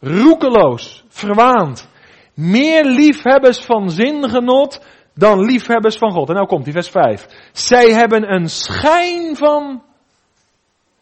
[0.00, 1.88] roekeloos, verwaand,
[2.34, 4.80] meer liefhebbers van zingenot
[5.14, 6.28] dan liefhebbers van God.
[6.28, 7.26] En nou komt die vers 5.
[7.52, 9.82] Zij hebben een schijn van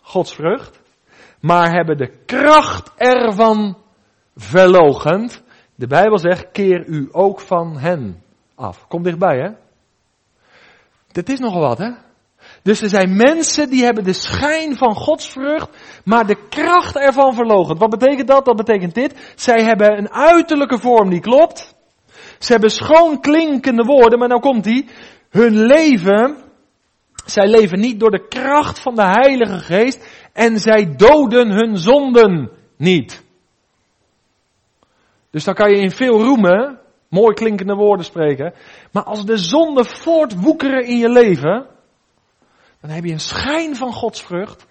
[0.08, 0.80] Gods vrucht,
[1.40, 3.76] maar hebben de kracht ervan
[4.36, 5.42] verlogend.
[5.74, 8.22] De Bijbel zegt, keer u ook van hen
[8.54, 8.86] af.
[8.88, 9.50] Kom dichtbij, hè?
[11.12, 11.90] Dit is nogal wat, hè?
[12.62, 15.70] Dus er zijn mensen die hebben de schijn van Gods vrucht,
[16.04, 17.78] maar de kracht ervan verlogend.
[17.78, 18.44] Wat betekent dat?
[18.44, 19.32] Dat betekent dit.
[19.36, 21.74] Zij hebben een uiterlijke vorm die klopt.
[22.38, 24.88] Ze hebben schoon klinkende woorden, maar nou komt die.
[25.30, 26.36] Hun leven
[27.30, 32.50] zij leven niet door de kracht van de Heilige Geest en zij doden hun zonden
[32.76, 33.24] niet.
[35.30, 38.54] Dus dan kan je in veel roemen, mooi klinkende woorden spreken,
[38.92, 41.66] maar als de zonden voortwoekeren in je leven,
[42.80, 44.66] dan heb je een schijn van Gods vrucht,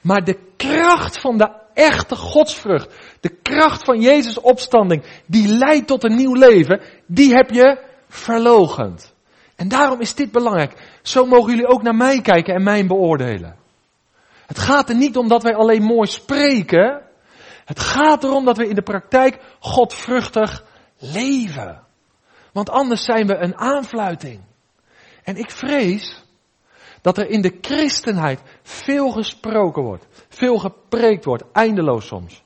[0.00, 6.04] Maar de kracht van de echte godsvrucht, de kracht van Jezus opstanding, die leidt tot
[6.04, 9.11] een nieuw leven, die heb je verlogend.
[9.62, 10.98] En daarom is dit belangrijk.
[11.02, 13.56] Zo mogen jullie ook naar mij kijken en mij beoordelen.
[14.46, 17.02] Het gaat er niet om dat wij alleen mooi spreken.
[17.64, 20.64] Het gaat erom dat we in de praktijk godvruchtig
[20.98, 21.82] leven.
[22.52, 24.40] Want anders zijn we een aanfluiting.
[25.24, 26.24] En ik vrees
[27.00, 32.42] dat er in de christenheid veel gesproken wordt, veel gepreekt wordt, eindeloos soms.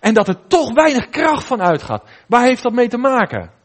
[0.00, 2.08] En dat er toch weinig kracht van uitgaat.
[2.26, 3.55] Waar heeft dat mee te maken?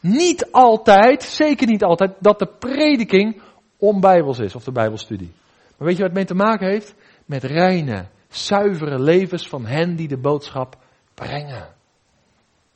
[0.00, 3.42] Niet altijd, zeker niet altijd, dat de prediking
[3.76, 5.32] onbijbels is of de bijbelstudie.
[5.76, 6.94] Maar weet je wat het mee te maken heeft?
[7.24, 10.76] Met reine, zuivere levens van hen die de boodschap
[11.14, 11.68] brengen.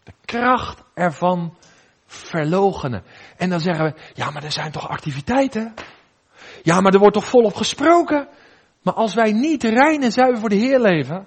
[0.05, 1.57] De kracht ervan
[2.07, 3.03] verlogenen.
[3.37, 5.75] En dan zeggen we, ja maar er zijn toch activiteiten?
[6.63, 8.29] Ja maar er wordt toch volop gesproken?
[8.83, 11.27] Maar als wij niet rein en zuiver voor de Heer leven,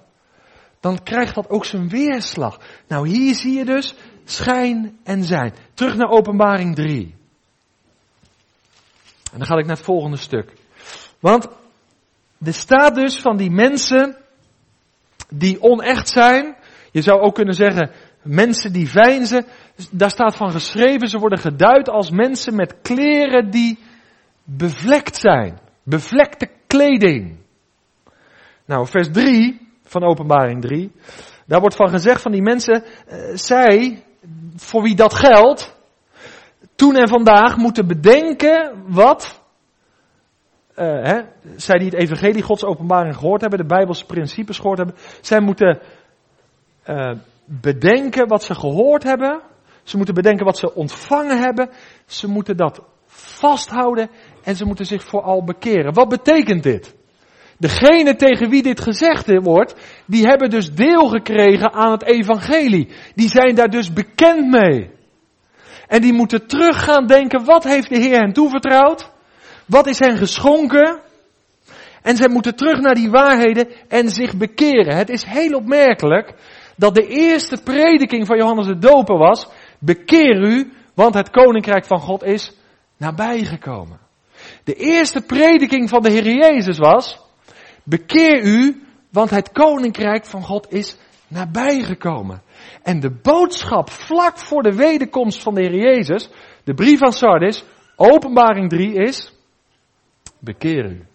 [0.80, 2.60] dan krijgt dat ook zijn weerslag.
[2.88, 5.54] Nou hier zie je dus schijn en zijn.
[5.74, 7.16] Terug naar openbaring 3.
[9.32, 10.54] En dan ga ik naar het volgende stuk.
[11.20, 11.48] Want
[12.46, 14.16] er staat dus van die mensen
[15.30, 16.56] die onecht zijn.
[16.92, 19.46] Je zou ook kunnen zeggen, mensen die veinzen.
[19.92, 23.80] Daar staat van geschreven, ze worden geduid als mensen met kleren die
[24.44, 25.60] bevlekt zijn.
[25.84, 27.38] Bevlekte kleding.
[28.66, 30.92] Nou, vers 3 van openbaring 3.
[31.46, 34.04] Daar wordt van gezegd van die mensen, uh, zij,
[34.56, 35.76] voor wie dat geldt,
[36.76, 39.44] toen en vandaag moeten bedenken wat
[40.76, 41.22] uh, hè,
[41.56, 45.80] zij die het evangelie Gods openbaring gehoord hebben, de Bijbelse principes gehoord hebben, zij moeten
[46.90, 47.12] uh,
[47.46, 49.42] bedenken wat ze gehoord hebben.
[49.84, 51.70] Ze moeten bedenken wat ze ontvangen hebben.
[52.06, 54.10] Ze moeten dat vasthouden
[54.44, 55.94] en ze moeten zich vooral bekeren.
[55.94, 56.96] Wat betekent dit?
[57.58, 62.88] Degene tegen wie dit gezegd wordt, die hebben dus deel gekregen aan het evangelie.
[63.16, 64.90] Die zijn daar dus bekend mee.
[65.88, 69.10] En die moeten terug gaan denken, wat heeft de Heer hen toevertrouwd?
[69.66, 71.00] Wat is hen geschonken?
[72.02, 74.96] En zij moeten terug naar die waarheden en zich bekeren.
[74.96, 76.34] Het is heel opmerkelijk
[76.76, 79.48] dat de eerste prediking van Johannes de Doper was,
[79.80, 82.52] bekeer u, want het koninkrijk van God is
[82.98, 84.00] nabijgekomen.
[84.64, 87.25] De eerste prediking van de Heer Jezus was,
[87.86, 92.42] bekeer u, want het koninkrijk van God is nabijgekomen.
[92.84, 96.30] En de boodschap vlak voor de wederkomst van de Heer Jezus,
[96.64, 97.64] de brief van Sardis,
[97.96, 99.34] openbaring 3 is,
[100.40, 101.06] bekeer u.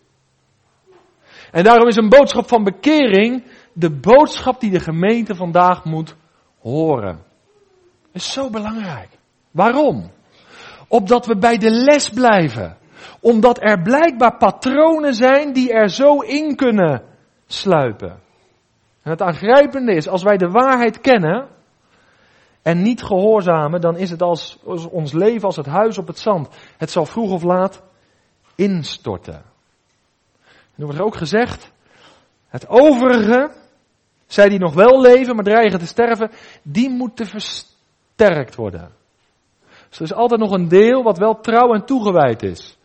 [1.50, 6.16] En daarom is een boodschap van bekering de boodschap die de gemeente vandaag moet
[6.61, 7.22] horen.
[8.12, 9.09] Is zo belangrijk.
[9.50, 10.11] Waarom?
[10.88, 12.76] Opdat we bij de les blijven.
[13.20, 17.02] Omdat er blijkbaar patronen zijn die er zo in kunnen
[17.46, 18.20] sluipen.
[19.02, 21.48] En het aangrijpende is, als wij de waarheid kennen
[22.62, 26.18] en niet gehoorzamen, dan is het als, als ons leven als het huis op het
[26.18, 26.48] zand.
[26.76, 27.82] Het zal vroeg of laat
[28.54, 29.42] instorten.
[30.76, 31.72] En wordt er ook gezegd,
[32.48, 33.50] het overige,
[34.26, 36.30] zij die nog wel leven, maar dreigen te sterven,
[36.62, 38.98] die moeten versterkt worden.
[39.90, 42.79] Dus er is altijd nog een deel wat wel trouw en toegewijd is.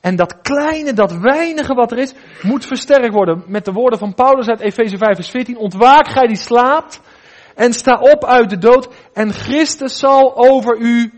[0.00, 3.42] En dat kleine, dat weinige wat er is, moet versterkt worden.
[3.46, 5.56] Met de woorden van Paulus uit Efeze 5 vers 14.
[5.56, 7.00] Ontwaak gij die slaapt
[7.54, 11.12] en sta op uit de dood en Christus zal over u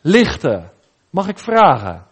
[0.00, 0.70] lichten.
[1.10, 2.06] Mag ik vragen?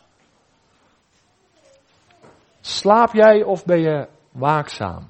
[2.60, 5.08] Slaap jij of ben je waakzaam?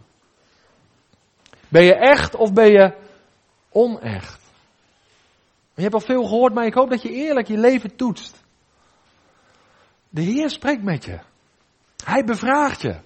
[1.68, 2.94] Ben je echt of ben je
[3.70, 4.37] onecht?
[5.78, 8.44] Je hebt al veel gehoord, maar ik hoop dat je eerlijk je leven toetst.
[10.10, 11.18] De Heer spreekt met je.
[12.04, 12.96] Hij bevraagt je.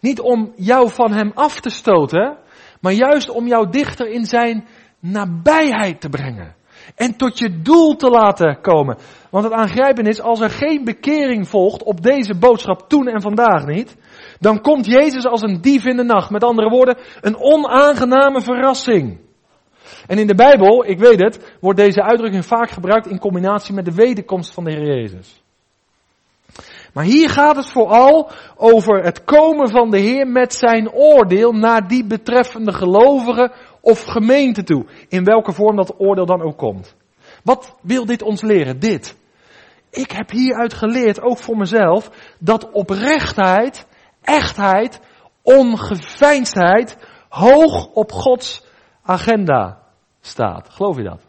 [0.00, 2.38] Niet om jou van Hem af te stoten,
[2.80, 4.66] maar juist om jou dichter in Zijn
[5.00, 6.54] nabijheid te brengen.
[6.94, 8.98] En tot je doel te laten komen.
[9.30, 13.66] Want het aangrijpen is, als er geen bekering volgt op deze boodschap toen en vandaag
[13.66, 13.96] niet,
[14.38, 16.30] dan komt Jezus als een dief in de nacht.
[16.30, 19.29] Met andere woorden, een onaangename verrassing.
[20.06, 23.84] En in de Bijbel, ik weet het, wordt deze uitdrukking vaak gebruikt in combinatie met
[23.84, 25.42] de wederkomst van de Heer Jezus.
[26.92, 31.88] Maar hier gaat het vooral over het komen van de Heer met zijn oordeel naar
[31.88, 34.86] die betreffende gelovigen of gemeente toe.
[35.08, 36.94] In welke vorm dat oordeel dan ook komt.
[37.42, 38.78] Wat wil dit ons leren?
[38.78, 39.16] Dit.
[39.90, 43.86] Ik heb hieruit geleerd, ook voor mezelf, dat oprechtheid,
[44.22, 45.00] echtheid,
[45.42, 46.96] ongeveinsdheid
[47.28, 48.64] hoog op Gods
[49.02, 49.79] agenda
[50.20, 50.68] staat.
[50.70, 51.22] Geloof je dat?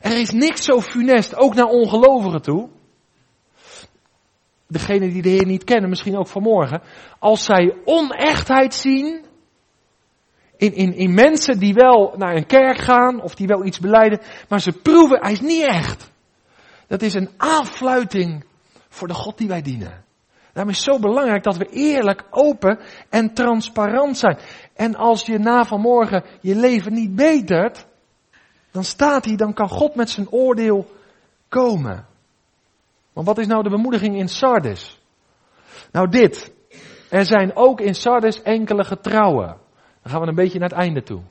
[0.00, 2.68] Er is niks zo funest, ook naar ongelovigen toe,
[4.66, 6.82] degene die de Heer niet kennen, misschien ook vanmorgen,
[7.18, 9.24] als zij onechtheid zien
[10.56, 14.20] in, in, in mensen die wel naar een kerk gaan of die wel iets beleiden,
[14.48, 16.10] maar ze proeven, hij is niet echt.
[16.86, 18.44] Dat is een aanfluiting
[18.88, 20.04] voor de God die wij dienen.
[20.58, 24.38] Daarom is het zo belangrijk dat we eerlijk, open en transparant zijn.
[24.74, 27.86] En als je na vanmorgen je leven niet betert,
[28.70, 30.86] dan staat hij, dan kan God met zijn oordeel
[31.48, 32.06] komen.
[33.12, 35.00] Want wat is nou de bemoediging in Sardes?
[35.92, 36.52] Nou dit.
[37.10, 39.56] Er zijn ook in Sardes enkele getrouwen.
[40.02, 41.22] Dan gaan we een beetje naar het einde toe.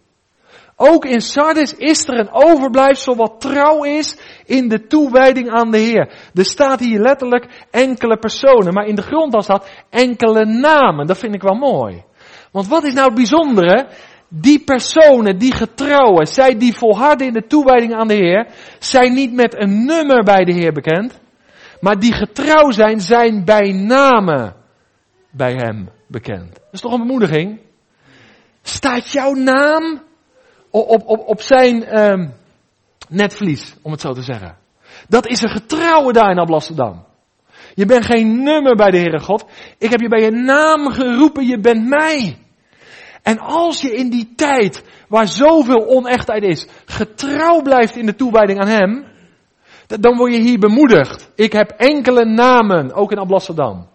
[0.80, 5.78] Ook in Sardes is er een overblijfsel wat trouw is in de toewijding aan de
[5.78, 6.30] Heer.
[6.34, 11.08] Er staat hier letterlijk enkele personen, maar in de grond staat enkele namen.
[11.08, 12.04] Dat vind ik wel mooi.
[12.52, 13.88] Want wat is nou het bijzondere?
[14.28, 18.48] Die personen, die getrouwen, zij die volharden in de toewijding aan de Heer,
[18.80, 21.20] zijn niet met een nummer bij de Heer bekend,
[21.80, 24.54] maar die getrouw zijn, zijn bij name
[25.32, 26.54] bij Hem bekend.
[26.54, 27.60] Dat is toch een bemoediging?
[28.62, 30.06] Staat jouw naam
[30.82, 32.34] op, op, op zijn um,
[33.10, 34.58] netvlies, om het zo te zeggen?
[35.08, 37.06] Dat is een getrouwe daar in Amsterdam.
[37.76, 39.46] Je bent geen nummer bij de Heere God.
[39.78, 42.38] Ik heb je bij je naam geroepen, je bent mij.
[43.24, 48.60] En als je in die tijd, waar zoveel onechtheid is, getrouw blijft in de toewijding
[48.60, 49.06] aan Hem,
[49.88, 51.32] dan word je hier bemoedigd.
[51.36, 53.88] Ik heb enkele namen, ook in Amsterdam,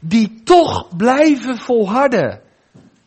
[0.00, 2.40] die toch blijven volharden.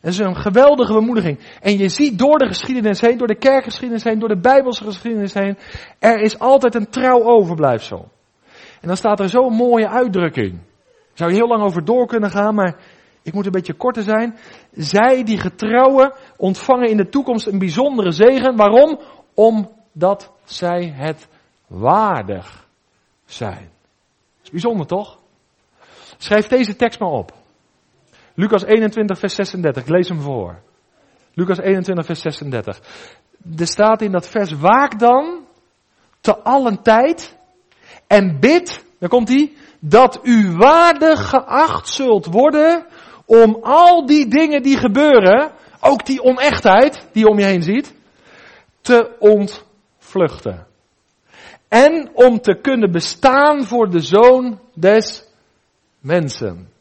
[0.02, 1.40] Dat is een geweldige bemoediging.
[1.62, 5.34] En je ziet door de geschiedenis heen, door de kerkgeschiedenis heen, door de bijbelse geschiedenis
[5.34, 5.58] heen,
[6.00, 8.08] er is altijd een trouw overblijfsel.
[8.82, 10.60] En dan staat er zo'n mooie uitdrukking.
[11.14, 12.76] Zou je heel lang over door kunnen gaan, maar
[13.22, 14.38] ik moet een beetje korter zijn.
[14.72, 18.56] Zij die getrouwen ontvangen in de toekomst een bijzondere zegen.
[18.56, 19.00] Waarom?
[19.34, 21.28] Omdat zij het
[21.68, 22.68] waardig
[23.26, 23.70] zijn.
[24.38, 25.18] Dat is bijzonder toch?
[26.18, 27.34] Schrijf deze tekst maar op.
[28.40, 29.84] Lucas 21, vers 36.
[29.84, 30.62] Ik lees hem voor.
[31.34, 32.80] Lucas 21, vers 36.
[33.58, 35.46] Er staat in dat vers, waak dan
[36.22, 37.38] te allen tijd
[38.08, 42.86] en bid, daar komt hij, dat u waardig geacht zult worden
[43.26, 47.94] om al die dingen die gebeuren, ook die onechtheid die je om je heen ziet,
[48.82, 50.68] te ontvluchten.
[51.68, 55.24] En om te kunnen bestaan voor de zoon des
[56.00, 56.78] mensen.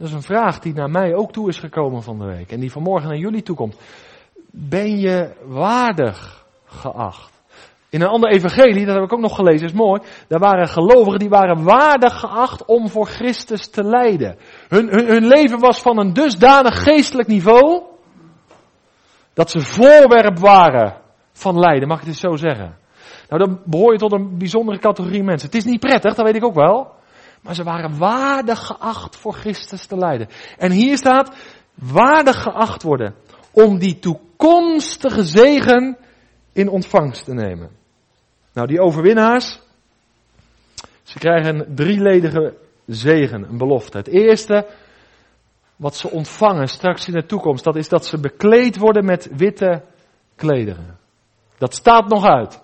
[0.00, 2.52] Dat is een vraag die naar mij ook toe is gekomen van de week.
[2.52, 3.76] En die vanmorgen naar jullie toe komt.
[4.50, 7.42] Ben je waardig geacht?
[7.88, 10.00] In een ander evangelie, dat heb ik ook nog gelezen, is mooi.
[10.28, 14.36] Daar waren gelovigen die waren waardig geacht om voor Christus te lijden.
[14.68, 17.82] Hun, hun, hun leven was van een dusdanig geestelijk niveau.
[19.34, 20.96] Dat ze voorwerp waren
[21.32, 22.76] van lijden, mag ik het zo zeggen.
[23.28, 25.48] Nou, dan behoor je tot een bijzondere categorie mensen.
[25.48, 26.98] Het is niet prettig, dat weet ik ook wel.
[27.40, 30.28] Maar ze waren waardig geacht voor Christus te lijden.
[30.58, 31.36] En hier staat,
[31.74, 33.14] waardig geacht worden
[33.50, 35.96] om die toekomstige zegen
[36.52, 37.70] in ontvangst te nemen.
[38.52, 39.60] Nou, die overwinnaars,
[41.02, 42.54] ze krijgen een drieledige
[42.86, 43.98] zegen, een belofte.
[43.98, 44.66] Het eerste,
[45.76, 49.82] wat ze ontvangen straks in de toekomst, dat is dat ze bekleed worden met witte
[50.36, 50.98] klederen.
[51.58, 52.62] Dat staat nog uit.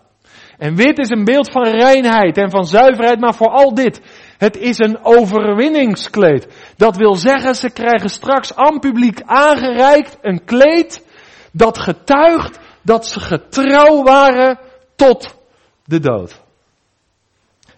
[0.59, 4.01] En wit is een beeld van reinheid en van zuiverheid, maar vooral dit.
[4.38, 6.72] Het is een overwinningskleed.
[6.77, 11.05] Dat wil zeggen, ze krijgen straks aan publiek aangereikt een kleed
[11.53, 14.59] dat getuigt dat ze getrouw waren
[14.96, 15.35] tot
[15.85, 16.40] de dood.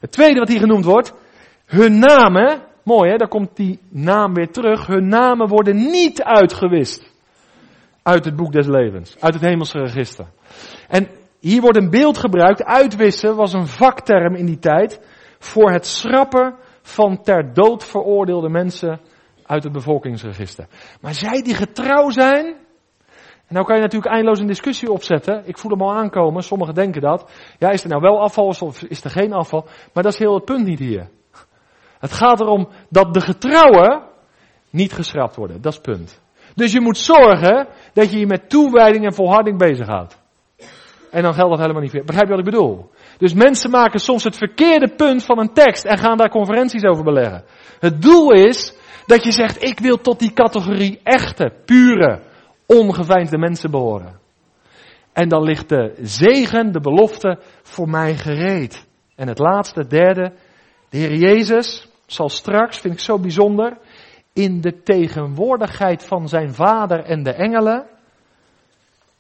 [0.01, 1.13] Het tweede wat hier genoemd wordt,
[1.67, 7.11] hun namen, mooi hè, daar komt die naam weer terug, hun namen worden niet uitgewist
[8.03, 10.27] uit het boek des levens, uit het hemelse register.
[10.89, 11.09] En
[11.41, 15.01] hier wordt een beeld gebruikt, uitwissen was een vakterm in die tijd,
[15.39, 19.01] voor het schrappen van ter dood veroordeelde mensen
[19.47, 20.67] uit het bevolkingsregister.
[21.01, 22.47] Maar zij die getrouw zijn,
[23.49, 25.43] en nou kan je natuurlijk eindeloos een discussie opzetten.
[25.47, 27.31] Ik voel hem al aankomen, sommigen denken dat.
[27.59, 29.67] Ja, is er nou wel afval of is er geen afval?
[29.93, 31.09] Maar dat is heel het punt niet hier.
[31.99, 34.03] Het gaat erom dat de getrouwen
[34.71, 35.61] niet geschrapt worden.
[35.61, 36.21] Dat is het punt.
[36.55, 40.21] Dus je moet zorgen dat je je met toewijding en volharding bezighoudt.
[41.11, 42.05] En dan geldt dat helemaal niet meer.
[42.05, 42.91] Begrijp je wat ik bedoel?
[43.19, 47.05] Dus mensen maken soms het verkeerde punt van een tekst en gaan daar conferenties over
[47.05, 47.45] beleggen.
[47.79, 48.73] Het doel is
[49.07, 52.21] dat je zegt, ik wil tot die categorie echte, pure,
[52.67, 54.19] ongeveinsde mensen behoren.
[55.13, 58.87] En dan ligt de zegen, de belofte voor mij gereed.
[59.15, 60.33] En het laatste, derde,
[60.89, 63.79] de Heer Jezus zal straks, vind ik zo bijzonder,
[64.33, 67.87] in de tegenwoordigheid van zijn vader en de engelen,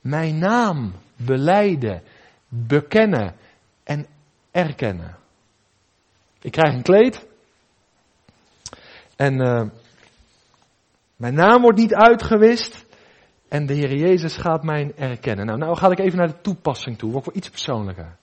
[0.00, 2.02] mijn naam beleiden,
[2.48, 3.47] bekennen en
[4.58, 5.16] erkennen.
[6.40, 7.26] Ik krijg een kleed.
[9.16, 9.62] En uh,
[11.16, 12.86] mijn naam wordt niet uitgewist.
[13.48, 15.46] En de Heer Jezus gaat mij erkennen.
[15.46, 17.14] Nou, nou ga ik even naar de toepassing toe.
[17.14, 18.16] Ook voor iets persoonlijker.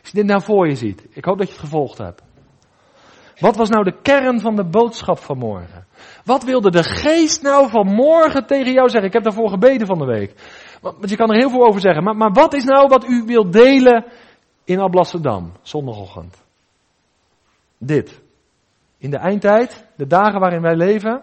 [0.00, 1.06] Als je dit nou voor je ziet.
[1.10, 2.22] Ik hoop dat je het gevolgd hebt.
[3.38, 5.86] Wat was nou de kern van de boodschap van morgen?
[6.24, 9.06] Wat wilde de geest nou vanmorgen tegen jou zeggen?
[9.08, 10.34] Ik heb daarvoor gebeden van de week.
[10.80, 12.04] Want je kan er heel veel over zeggen.
[12.04, 14.04] Maar, maar wat is nou wat u wilt delen
[14.68, 16.42] in Alblasserdam, zondagochtend?
[17.78, 18.20] Dit.
[18.98, 21.22] In de eindtijd, de dagen waarin wij leven,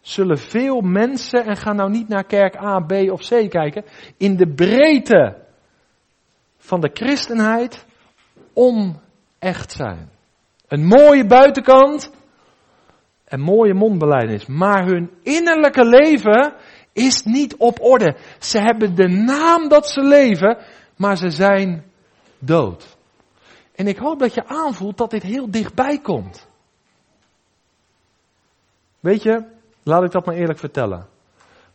[0.00, 3.84] zullen veel mensen, en ga nou niet naar kerk A, B of C kijken,
[4.16, 5.36] in de breedte
[6.56, 7.86] van de christenheid
[8.52, 10.10] onecht zijn.
[10.68, 12.12] Een mooie buitenkant
[13.24, 16.54] en mooie mondbeleidnis, maar hun innerlijke leven
[16.92, 18.16] is niet op orde.
[18.38, 20.58] Ze hebben de naam dat ze leven,
[20.96, 21.89] maar ze zijn
[22.40, 22.96] dood.
[23.74, 26.48] En ik hoop dat je aanvoelt dat dit heel dichtbij komt.
[29.00, 29.44] Weet je,
[29.82, 31.06] laat ik dat maar eerlijk vertellen.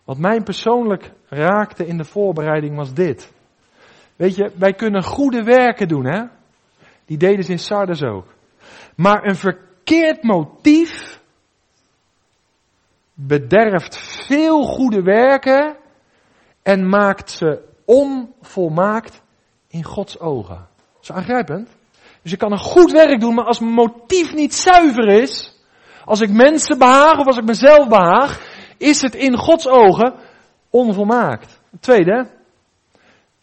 [0.03, 3.33] Wat mij persoonlijk raakte in de voorbereiding was dit.
[4.15, 6.23] Weet je, wij kunnen goede werken doen, hè?
[7.05, 8.33] Die deden ze in Sardes ook.
[8.95, 11.19] Maar een verkeerd motief
[13.13, 13.97] bederft
[14.27, 15.77] veel goede werken
[16.61, 19.21] en maakt ze onvolmaakt
[19.75, 20.67] in Gods ogen.
[20.93, 21.69] Dat is aangrijpend.
[22.21, 25.59] Dus je kan een goed werk doen, maar als mijn motief niet zuiver is,
[26.05, 28.39] als ik mensen behaag of als ik mezelf behaag,
[28.77, 30.13] is het in Gods ogen
[30.69, 31.59] onvolmaakt.
[31.79, 32.27] tweede,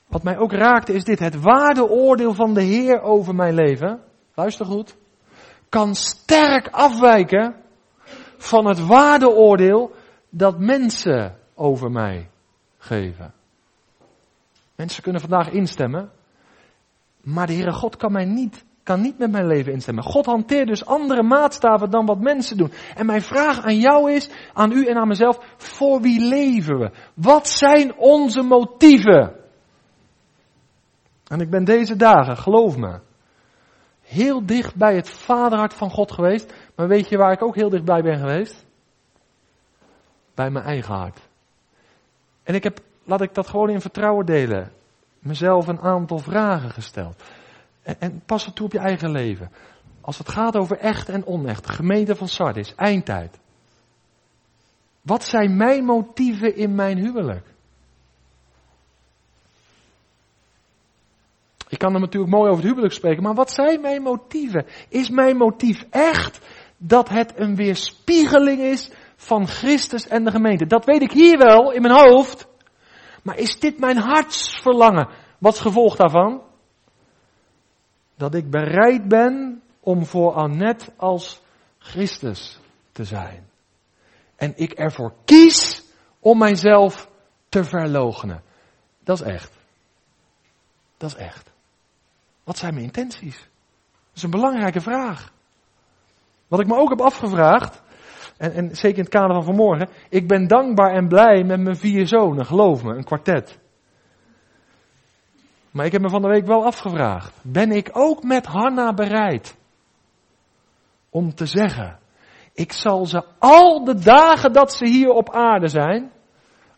[0.07, 4.01] wat mij ook raakte, is dit: het waardeoordeel van de Heer over mijn leven.
[4.35, 4.97] Luister goed.
[5.69, 7.55] Kan sterk afwijken
[8.37, 9.95] van het waardeoordeel
[10.29, 12.29] dat mensen over mij
[12.79, 13.35] geven.
[14.75, 16.11] Mensen kunnen vandaag instemmen,
[17.23, 20.05] maar de Heere God kan mij niet, kan niet met mijn leven instemmen.
[20.05, 22.73] God hanteert dus andere maatstaven dan wat mensen doen.
[22.95, 26.91] En mijn vraag aan jou is, aan u en aan mezelf, voor wie leven we?
[27.15, 29.37] Wat zijn onze motieven?
[31.27, 33.01] En ik ben deze dagen, geloof me,
[34.03, 36.55] heel dicht bij het vaderhart van God geweest.
[36.77, 38.67] Maar weet je waar ik ook heel dichtbij ben geweest?
[40.35, 41.29] Bij mijn eigen hart.
[42.43, 44.73] En ik heb, laat ik dat gewoon in vertrouwen delen,
[45.23, 47.23] mezelf een aantal vragen gesteld.
[47.83, 49.51] En, en pas het toe op je eigen leven.
[50.01, 53.41] Als het gaat over echt en onecht, gemeente van Sardis, eindtijd.
[55.03, 57.47] Wat zijn mijn motieven in mijn huwelijk?
[61.69, 64.67] Ik kan er natuurlijk mooi over het huwelijk spreken, maar wat zijn mijn motieven?
[64.89, 66.41] Is mijn motief echt
[66.77, 70.67] dat het een weerspiegeling is van Christus en de gemeente?
[70.67, 72.47] Dat weet ik hier wel in mijn hoofd.
[73.23, 75.09] Maar is dit mijn hartsverlangen?
[75.39, 76.43] Wat is gevolg daarvan?
[78.15, 81.41] Dat ik bereid ben om voor Annette als
[81.79, 82.59] Christus
[82.93, 83.49] te zijn.
[84.37, 85.83] En ik ervoor kies
[86.21, 87.09] om mijzelf
[87.49, 88.43] te verloochenen.
[89.05, 89.53] Dat is echt.
[90.97, 91.51] Dat is echt.
[92.45, 93.37] Wat zijn mijn intenties?
[93.37, 95.33] Dat is een belangrijke vraag.
[96.49, 97.83] Wat ik me ook heb afgevraagd,
[98.51, 102.07] en, zeker in het kader van vanmorgen, ik ben dankbaar en blij met mijn vier
[102.07, 103.59] zonen, geloof me, een kwartet.
[105.71, 109.57] Maar ik heb me van de week wel afgevraagd, ben ik ook met Hanna bereid
[111.11, 111.99] om te zeggen,
[112.53, 116.11] ik zal ze al de dagen dat ze hier op aarde zijn,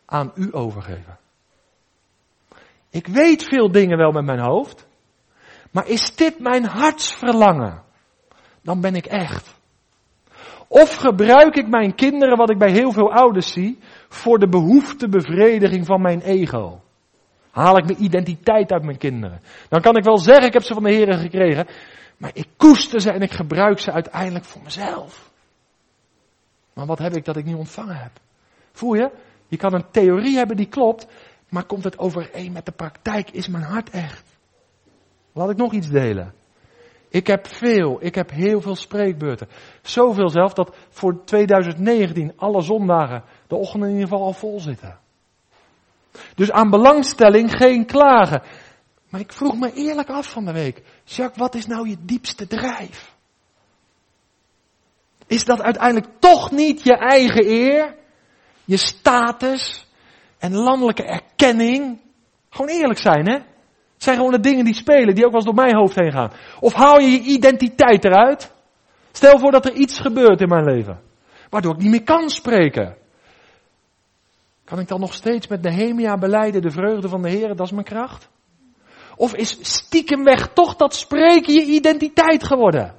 [0.07, 1.19] aan u overgeven.
[2.91, 4.87] Ik weet veel dingen wel met mijn hoofd,
[5.71, 7.83] maar is dit mijn hartsverlangen?
[8.63, 9.54] Dan ben ik echt.
[10.75, 15.87] Of gebruik ik mijn kinderen, wat ik bij heel veel ouders zie, voor de behoeftebevrediging
[15.87, 16.81] van mijn ego?
[17.51, 19.41] Haal ik mijn identiteit uit mijn kinderen?
[19.69, 21.67] Dan kan ik wel zeggen, ik heb ze van de Heer gekregen,
[22.17, 25.31] maar ik koester ze en ik gebruik ze uiteindelijk voor mezelf.
[26.73, 28.13] Maar wat heb ik dat ik niet ontvangen heb?
[28.73, 29.11] Voel je?
[29.49, 31.07] Je kan een theorie hebben die klopt,
[31.49, 33.31] maar komt het overeen met de praktijk?
[33.31, 34.25] Is mijn hart echt?
[35.33, 36.35] Laat ik nog iets delen.
[37.15, 39.49] Ik heb veel, ik heb heel veel spreekbeurten.
[39.83, 44.99] Zoveel zelf dat voor 2019 alle zondagen de ochtenden in ieder geval al vol zitten.
[46.35, 48.43] Dus aan belangstelling geen klagen.
[49.09, 50.83] Maar ik vroeg me eerlijk af van de week.
[51.05, 53.15] Jacques, wat is nou je diepste drijf?
[55.27, 57.97] Is dat uiteindelijk toch niet je eigen eer?
[58.65, 59.87] Je status
[60.39, 62.01] en landelijke erkenning?
[62.51, 63.39] Gewoon eerlijk zijn, hè?
[64.05, 66.33] Zijn gewoon de dingen die spelen, die ook wel eens door mijn hoofd heen gaan.
[66.61, 68.53] Of haal je je identiteit eruit?
[69.13, 71.01] Stel voor dat er iets gebeurt in mijn leven,
[71.51, 72.97] waardoor ik niet meer kan spreken.
[74.65, 77.73] Kan ik dan nog steeds met Nehemia beleiden, de vreugde van de Heer, dat is
[77.73, 78.29] mijn kracht?
[79.17, 82.95] Of is stiekem weg toch dat spreken je identiteit geworden?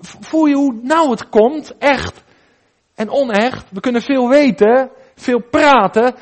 [0.00, 1.78] voel je hoe nauw het komt?
[1.78, 2.22] Echt
[2.94, 3.66] en onecht.
[3.70, 6.14] We kunnen veel weten, veel praten.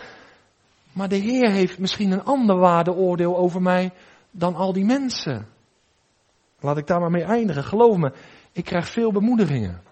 [0.92, 3.92] Maar de Heer heeft misschien een ander waardeoordeel over mij
[4.30, 5.46] dan al die mensen.
[6.60, 7.64] Laat ik daar maar mee eindigen.
[7.64, 8.12] Geloof me,
[8.52, 9.82] ik krijg veel bemoedigingen.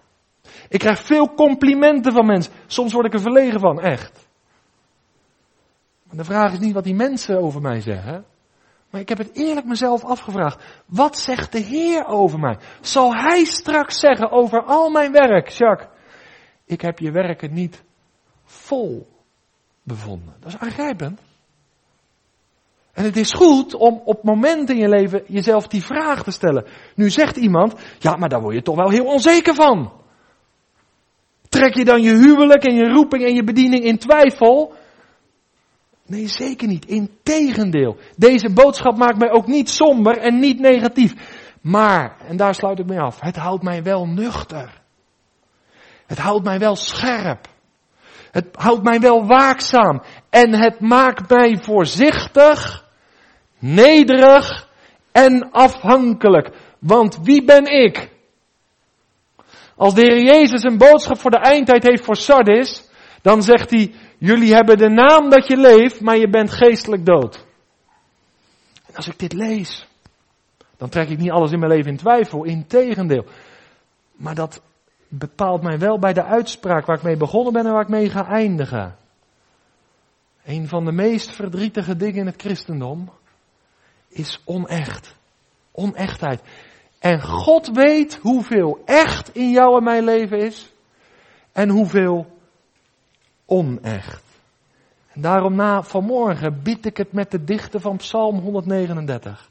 [0.69, 2.53] Ik krijg veel complimenten van mensen.
[2.67, 4.29] Soms word ik er verlegen van, echt.
[6.03, 8.25] Maar de vraag is niet wat die mensen over mij zeggen.
[8.89, 10.63] Maar ik heb het eerlijk mezelf afgevraagd.
[10.85, 12.57] Wat zegt de Heer over mij?
[12.81, 15.89] Zal Hij straks zeggen over al mijn werk, Jacques?
[16.65, 17.83] Ik heb je werken niet
[18.43, 19.07] vol
[19.83, 20.33] bevonden.
[20.39, 21.21] Dat is aangrijpend.
[22.93, 26.65] En het is goed om op momenten in je leven jezelf die vraag te stellen.
[26.95, 29.91] Nu zegt iemand, ja, maar daar word je toch wel heel onzeker van.
[31.49, 34.73] Trek je dan je huwelijk en je roeping en je bediening in twijfel?
[36.05, 36.85] Nee, zeker niet.
[36.85, 37.97] Integendeel.
[38.15, 41.13] Deze boodschap maakt mij ook niet somber en niet negatief.
[41.61, 44.81] Maar, en daar sluit ik mee af, het houdt mij wel nuchter.
[46.05, 47.47] Het houdt mij wel scherp.
[48.31, 50.01] Het houdt mij wel waakzaam.
[50.29, 52.85] En het maakt mij voorzichtig,
[53.59, 54.69] nederig
[55.11, 56.49] en afhankelijk.
[56.79, 58.09] Want wie ben ik?
[59.75, 62.89] Als de Heer Jezus een boodschap voor de eindtijd heeft voor Sardis,
[63.21, 67.45] dan zegt hij, jullie hebben de naam dat je leeft, maar je bent geestelijk dood.
[68.87, 69.87] En als ik dit lees,
[70.77, 73.25] dan trek ik niet alles in mijn leven in twijfel, integendeel.
[74.11, 74.61] Maar dat
[75.13, 78.09] bepaalt mij wel bij de uitspraak waar ik mee begonnen ben en waar ik mee
[78.09, 78.95] ga eindigen.
[80.45, 83.09] Een van de meest verdrietige dingen in het christendom
[84.07, 85.15] is onecht.
[85.71, 86.41] Onechtheid.
[86.99, 90.73] En God weet hoeveel echt in jou en mijn leven is
[91.51, 92.39] en hoeveel
[93.45, 94.23] onecht.
[95.07, 99.49] En daarom na vanmorgen bied ik het met de dichter van Psalm 139.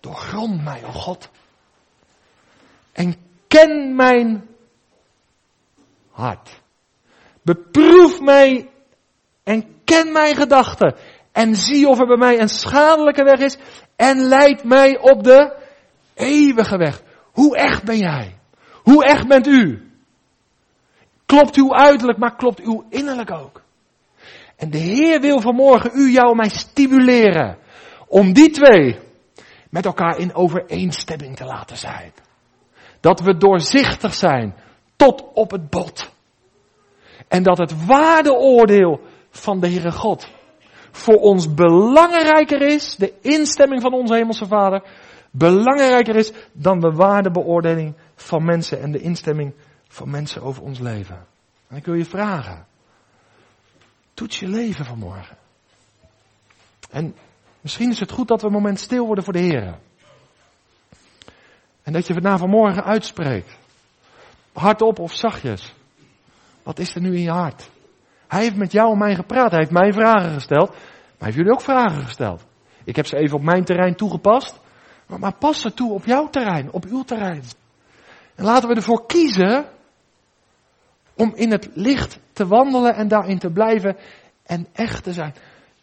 [0.00, 1.30] Doorgrond mij, o God.
[2.92, 4.48] En ken mijn
[6.10, 6.60] hart.
[7.42, 8.70] Beproef mij
[9.44, 10.94] en ken mijn gedachten.
[11.32, 13.56] En zie of er bij mij een schadelijke weg is.
[13.96, 15.56] En leid mij op de
[16.14, 17.02] eeuwige weg.
[17.32, 18.38] Hoe echt ben jij?
[18.72, 19.90] Hoe echt bent u?
[21.26, 23.62] Klopt uw uiterlijk, maar klopt uw innerlijk ook?
[24.56, 27.58] En de Heer wil vanmorgen u, jou mij stimuleren.
[28.06, 28.98] Om die twee
[29.70, 32.12] met elkaar in overeenstemming te laten zijn.
[33.00, 34.54] Dat we doorzichtig zijn
[34.96, 36.10] tot op het bot.
[37.28, 40.28] En dat het waardeoordeel van de Heere God
[40.90, 44.82] voor ons belangrijker is, de instemming van onze Hemelse Vader,
[45.30, 49.54] belangrijker is dan de waardebeoordeling van mensen en de instemming
[49.88, 51.26] van mensen over ons leven.
[51.68, 52.66] En ik wil je vragen,
[54.14, 55.36] toets je leven vanmorgen.
[56.90, 57.14] En
[57.60, 59.78] misschien is het goed dat we een moment stil worden voor de Heer.
[61.88, 63.58] En dat je vanavond vanmorgen uitspreekt.
[64.52, 65.74] Hardop of zachtjes.
[66.62, 67.70] Wat is er nu in je hart?
[68.26, 69.50] Hij heeft met jou en mij gepraat.
[69.50, 70.68] Hij heeft mij vragen gesteld.
[70.68, 70.78] Maar
[71.18, 72.44] hij heeft jullie ook vragen gesteld.
[72.84, 74.60] Ik heb ze even op mijn terrein toegepast.
[75.06, 77.42] Maar, maar pas ze toe op jouw terrein, op uw terrein.
[78.34, 79.66] En laten we ervoor kiezen
[81.14, 83.96] om in het licht te wandelen en daarin te blijven
[84.42, 85.34] en echt te zijn.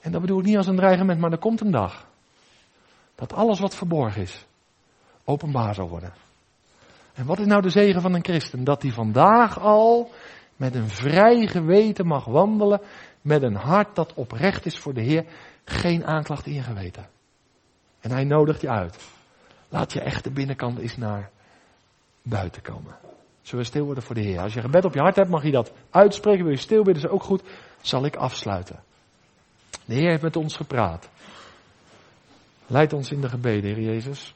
[0.01, 2.07] En dat bedoel ik niet als een dreigement, maar er komt een dag.
[3.15, 4.45] Dat alles wat verborgen is,
[5.25, 6.13] openbaar zal worden.
[7.13, 8.63] En wat is nou de zegen van een christen?
[8.63, 10.11] Dat hij vandaag al
[10.55, 12.81] met een vrij geweten mag wandelen,
[13.21, 15.25] met een hart dat oprecht is voor de Heer,
[15.65, 17.07] geen aanklacht in je geweten.
[17.99, 18.97] En hij nodigt je uit.
[19.69, 21.29] Laat je echte binnenkant eens naar
[22.21, 22.95] buiten komen.
[23.41, 24.39] Zullen we stil worden voor de Heer?
[24.39, 26.43] Als je gebed op je hart hebt, mag je dat uitspreken.
[26.43, 27.41] Wil je stil bidden, is ook goed.
[27.81, 28.79] Zal ik afsluiten.
[29.85, 31.09] De Heer heeft met ons gepraat.
[32.67, 34.35] Leid ons in de gebeden, Heer Jezus,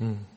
[0.00, 0.35] Mm.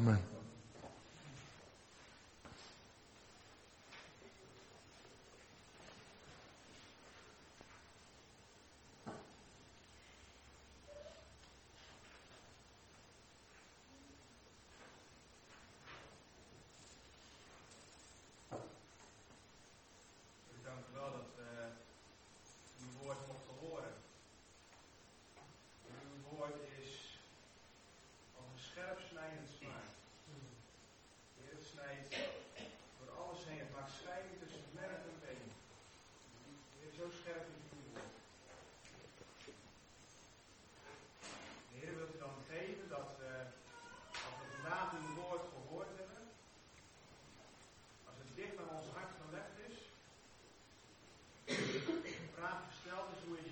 [0.00, 0.29] Amen.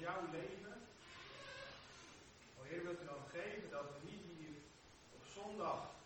[0.08, 0.76] jouw leven.
[2.58, 4.56] O Heer, wilt u dan geven dat we niet hier
[5.10, 5.97] op zondag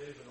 [0.00, 0.29] Amen.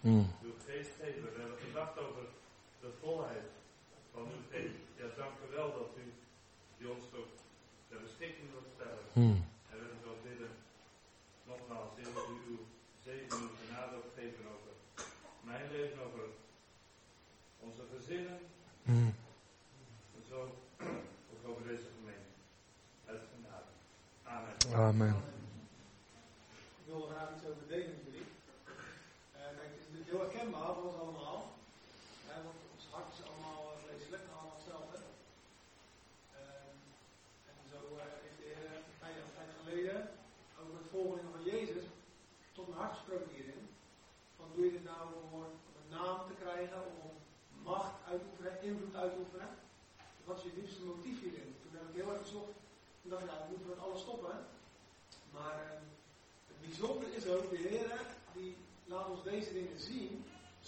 [0.00, 0.26] Mm.
[0.42, 1.22] Uw geest geven.
[1.22, 2.24] We hebben gedacht over
[2.80, 3.48] de volheid
[4.12, 4.80] van uw geest.
[4.96, 6.12] Ja, dank u wel dat u
[6.78, 7.30] die ons toch
[7.88, 9.04] de beschikking wilt stellen.
[9.12, 9.44] Mm.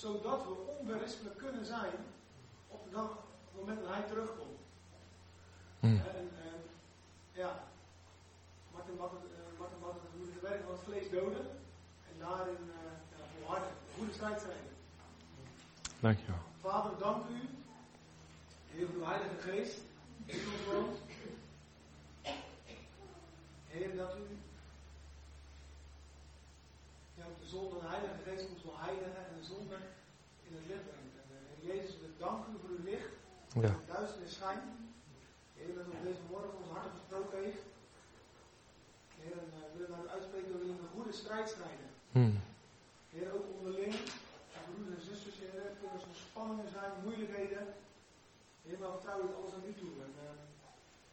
[0.03, 1.94] Zodat we onberispelijk kunnen zijn
[2.68, 4.61] op, de dag, op het moment dat Hij terugkomt.
[5.80, 5.96] Hmm.
[5.96, 6.59] En, en,
[7.32, 7.64] ja,
[8.72, 11.46] Martin mag het, eh, Martin mag het moeilijke werk van het vlees doden
[12.09, 14.64] en daarin eh ja, volharden, goede strijd zijn.
[16.00, 16.42] Dankjewel.
[16.61, 17.48] Vader, dank u,
[18.70, 19.78] Heer, uw Heilige Geest,
[20.26, 20.98] die ons woont.
[23.66, 24.32] Heer, dat u
[27.53, 29.76] ja, de de Heilige Geest ons wil heiligen en de zonde
[30.46, 31.14] in het licht brengt.
[31.22, 33.12] En, eh, Jezus, we danken u voor uw licht,
[33.64, 33.70] Ja.
[33.72, 34.64] in de duisternis schijnt.
[35.57, 37.64] Heer, dat op deze morgen ons hart gesproken heeft.
[39.20, 41.88] Heer, en uh, willen naar u uitspreken, we willen een goede strijd strijden.
[42.16, 42.34] Hmm.
[43.14, 43.94] Heer, ook onderling,
[44.57, 47.64] en broeders en zusters, Heer, kunnen er spanningen zijn, moeilijkheden.
[48.64, 49.94] Heer, maar vertrouwen het alles aan u toe.
[50.07, 50.36] En, eh,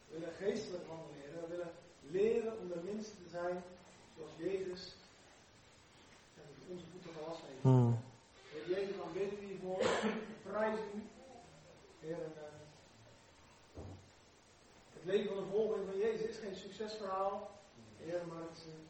[0.08, 1.32] we willen geestelijk wandelen, Heer.
[1.42, 1.72] We willen
[2.16, 3.56] leren om de minste te zijn,
[4.16, 4.82] zoals Jezus
[6.40, 7.62] en onze voeten gewassen heeft.
[7.62, 7.98] Hmm.
[8.52, 9.82] Heer Jezus, dan bidden we hiervoor,
[10.48, 10.98] prijs u.
[12.04, 12.48] Heer, en, eh,
[14.94, 17.50] het leven van de volgeling van Jezus is geen succesverhaal,
[17.96, 18.86] Heer, maar het is een,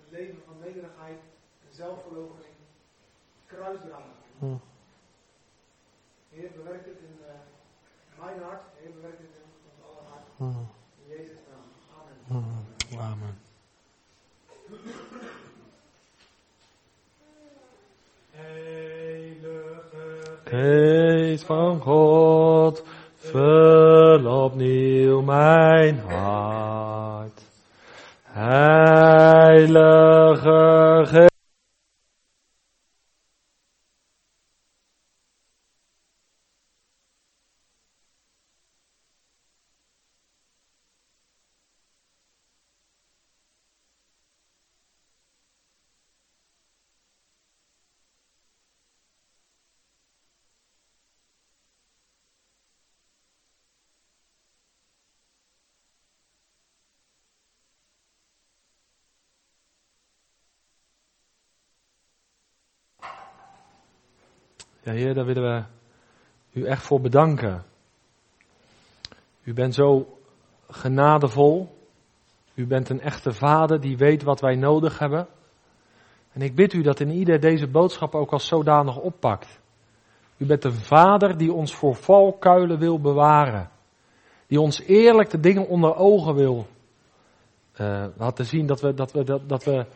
[0.00, 1.20] een leven van nederigheid
[1.68, 2.54] en zelfverloochening,
[3.46, 4.16] kruisdragen.
[4.38, 4.60] Hmm.
[6.28, 7.34] Heer, bewerk het in eh,
[8.18, 10.26] mijn hart, Heer, bewerk het in ons aller hart.
[10.36, 10.68] Hmm.
[11.02, 11.66] In Jezus' naam.
[11.98, 12.16] Amen.
[12.26, 12.98] Hmm.
[12.98, 13.40] Amen.
[18.30, 19.72] Heilige
[20.44, 22.82] Geest van God,
[23.32, 27.40] vul opnieuw mijn hart.
[28.32, 29.80] Heilige
[64.92, 65.64] Heer, daar willen we
[66.60, 67.64] u echt voor bedanken.
[69.42, 70.18] U bent zo
[70.70, 71.80] genadevol.
[72.54, 75.26] U bent een echte vader die weet wat wij nodig hebben.
[76.32, 79.60] En ik bid u dat in ieder deze boodschap ook als zodanig oppakt.
[80.36, 83.70] U bent een vader die ons voor valkuilen wil bewaren.
[84.46, 86.66] Die ons eerlijk de dingen onder ogen wil
[87.72, 89.86] eh, laten zien dat we, dat, we, dat, dat, we,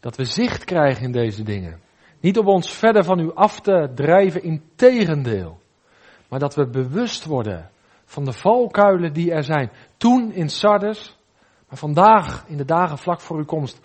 [0.00, 1.80] dat we zicht krijgen in deze dingen.
[2.20, 5.58] Niet om ons verder van u af te drijven, in tegendeel.
[6.28, 7.70] Maar dat we bewust worden
[8.04, 9.70] van de valkuilen die er zijn.
[9.96, 11.18] Toen in Sardes,
[11.68, 13.80] maar vandaag in de dagen vlak voor uw komst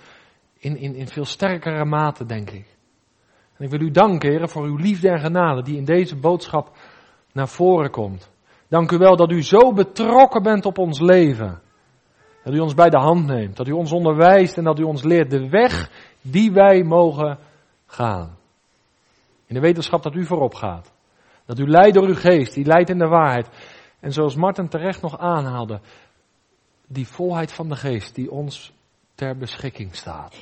[0.57, 2.65] in, in, in veel sterkere mate, denk ik.
[3.57, 6.77] En ik wil u danken, heren, voor uw liefde en genade die in deze boodschap
[7.31, 8.31] naar voren komt.
[8.67, 11.61] Dank u wel dat u zo betrokken bent op ons leven.
[12.43, 15.03] Dat u ons bij de hand neemt, dat u ons onderwijst en dat u ons
[15.03, 15.89] leert de weg
[16.21, 17.39] die wij mogen
[19.45, 20.91] In de wetenschap dat u voorop gaat.
[21.45, 23.49] Dat u leidt door uw geest, die leidt in de waarheid.
[23.99, 25.79] En zoals Martin terecht nog aanhaalde,
[26.87, 28.73] die volheid van de geest die ons
[29.15, 30.35] ter beschikking staat.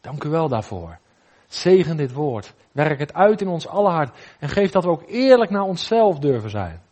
[0.00, 0.98] Dank u wel daarvoor.
[1.46, 2.54] Zegen dit woord.
[2.72, 4.18] Werk het uit in ons alle hart.
[4.38, 6.82] En geef dat we ook eerlijk naar onszelf durven zijn.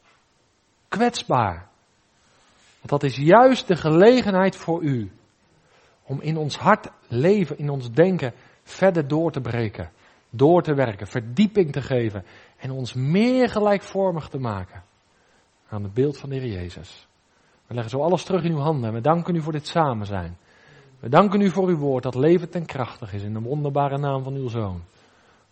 [0.89, 1.69] Kwetsbaar.
[2.79, 5.13] Want dat is juist de gelegenheid voor u.
[6.03, 8.35] Om in ons hart leven, in ons denken,
[8.65, 9.91] verder door te breken.
[10.31, 12.25] Door te werken, verdieping te geven.
[12.57, 14.83] En ons meer gelijkvormig te maken.
[15.69, 17.07] Aan het beeld van de Heer Jezus.
[17.67, 18.89] We leggen zo alles terug in uw handen.
[18.89, 20.37] En we danken u voor dit samen zijn.
[21.01, 24.23] We danken u voor uw woord dat levend en krachtig is in de wonderbare naam
[24.23, 24.83] van uw Zoon.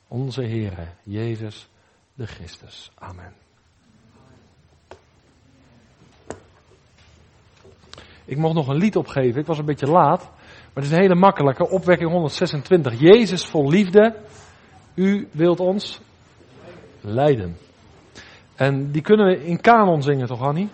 [0.09, 1.69] Onze Heere, Jezus
[2.15, 2.91] de Christus.
[2.95, 3.33] Amen.
[8.25, 10.31] Ik mocht nog een lied opgeven, ik was een beetje laat.
[10.75, 13.01] Maar het is een hele makkelijke, opwekking 126.
[13.01, 14.15] Jezus vol liefde,
[14.95, 16.01] u wilt ons
[17.01, 17.57] leiden.
[18.55, 20.69] En die kunnen we in kanon zingen toch Annie?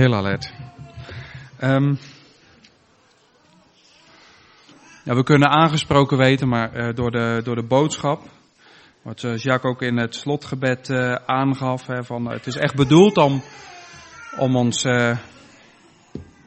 [0.00, 0.52] Heel alert.
[1.58, 1.94] Ehm,
[5.04, 8.22] ja, we kunnen aangesproken weten, maar eh, door, de, door de boodschap,
[9.02, 13.16] wat eh, Jacques ook in het slotgebed eh, aangaf, hè, van, het is echt bedoeld
[13.16, 13.42] om,
[14.38, 14.82] om ons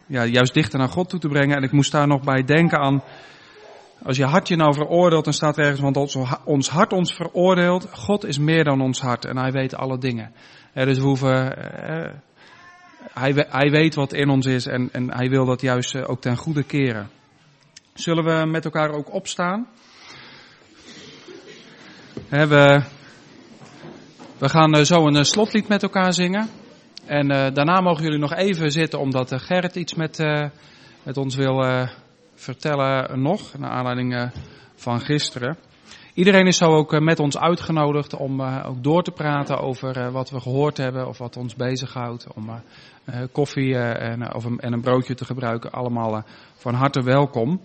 [0.05, 1.57] ja, juist dichter naar God toe te brengen.
[1.57, 3.03] En ik moest daar nog bij denken aan,
[4.03, 7.13] als je hart je nou veroordeelt, dan staat er ergens, want ons, ons hart ons
[7.13, 10.31] veroordeelt, God is meer dan ons hart en hij weet alle dingen.
[10.71, 11.55] Hè, dus we hoeven...
[13.13, 16.21] hij, hij weet wat in ons is en, en hij wil dat juist eh, ook
[16.21, 17.09] ten goede keren.
[17.93, 19.67] Zullen we met elkaar ook opstaan?
[22.29, 22.83] We,
[24.39, 26.49] gaan eh, zo een eh, slotlied met elkaar zingen.
[27.05, 30.17] En daarna mogen jullie nog even zitten omdat eh, Gerrit iets met,
[31.03, 31.87] met ons wil
[32.35, 33.57] vertellen nog.
[33.57, 34.31] Naar aanleiding
[34.75, 35.57] van gisteren.
[36.13, 40.41] Iedereen is zo ook met ons uitgenodigd om ook door te praten over wat we
[40.41, 42.27] gehoord hebben of wat ons bezighoudt.
[42.33, 42.49] Om
[43.31, 45.71] koffie eh, en, eh, of een, en een broodje te gebruiken.
[45.71, 46.23] Allemaal eh,
[46.55, 47.59] van harte welkom.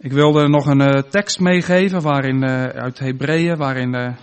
[0.00, 4.14] Ik wilde nog een eh, tekst meegeven waarin, eh, uit Hebreeën waarin eh,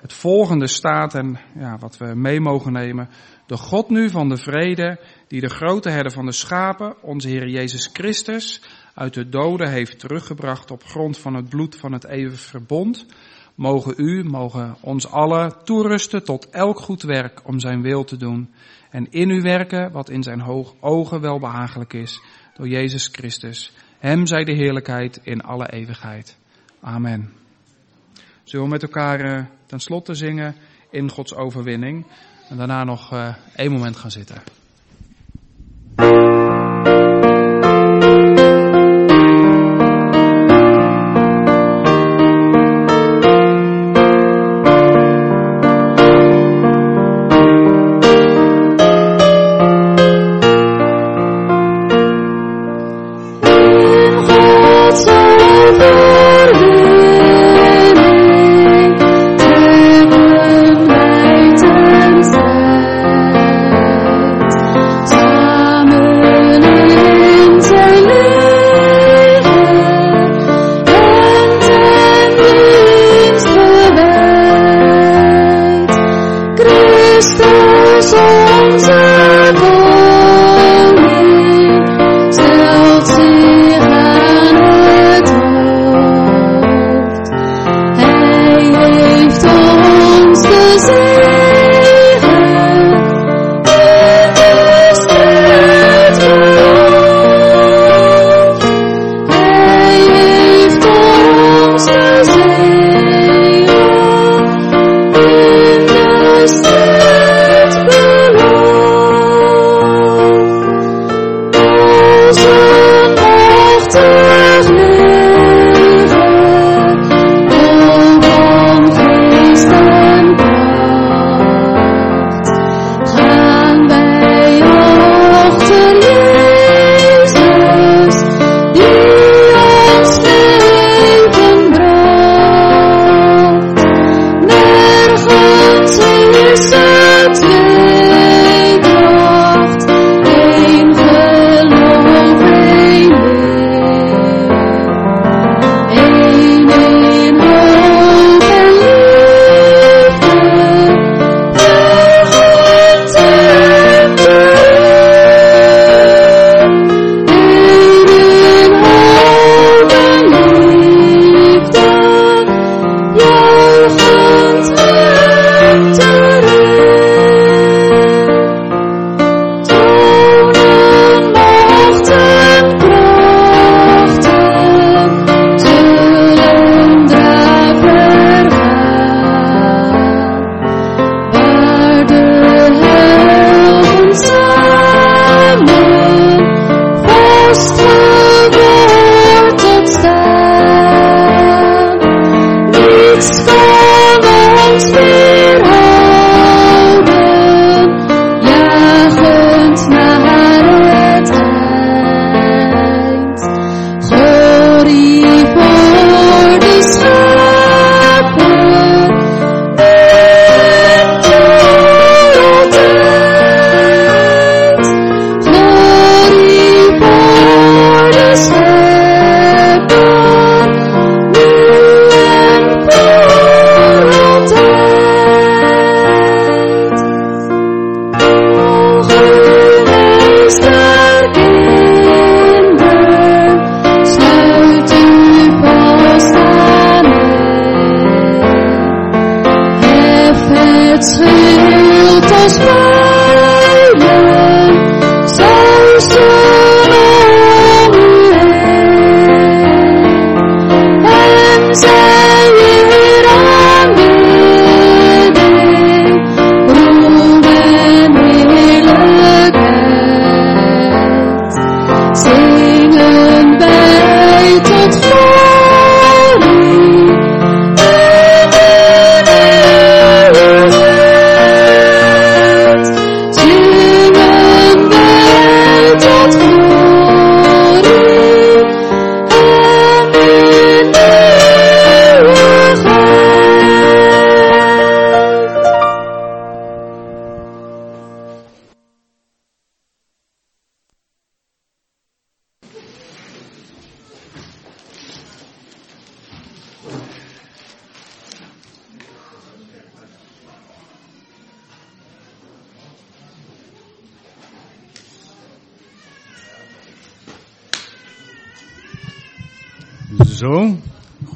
[0.00, 3.08] het volgende staat en ja, wat we mee mogen nemen.
[3.46, 7.48] De God nu van de vrede, die de grote herder van de schapen, onze Heer
[7.48, 8.62] Jezus Christus,
[8.94, 13.06] uit de doden heeft teruggebracht op grond van het bloed van het eeuwige verbond,
[13.58, 18.50] mogen u, mogen ons allen toerusten tot elk goed werk om zijn wil te doen
[18.90, 22.20] en in u werken wat in zijn hoog ogen wel behagelijk is,
[22.56, 23.72] door Jezus Christus.
[23.98, 26.36] Hem zij de heerlijkheid in alle eeuwigheid.
[26.80, 27.32] Amen.
[28.44, 30.54] Zullen we met elkaar eh, ten slotte zingen
[30.90, 32.06] in Gods overwinning
[32.48, 34.42] en daarna nog eh, één moment gaan zitten.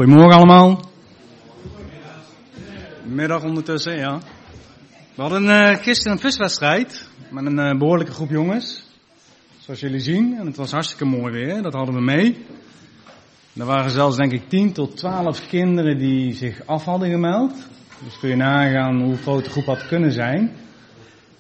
[0.03, 0.81] Goedemorgen allemaal.
[3.05, 4.19] Middag ondertussen, ja.
[5.15, 8.85] We hadden eh, gisteren een viswedstrijd met een eh, behoorlijke groep jongens.
[9.59, 10.37] Zoals jullie zien.
[10.39, 12.45] En het was hartstikke mooi weer, dat hadden we mee.
[13.59, 17.55] Er waren zelfs denk ik 10 tot 12 kinderen die zich af hadden gemeld.
[18.05, 20.53] Dus kun je nagaan hoe groot de groep had kunnen zijn.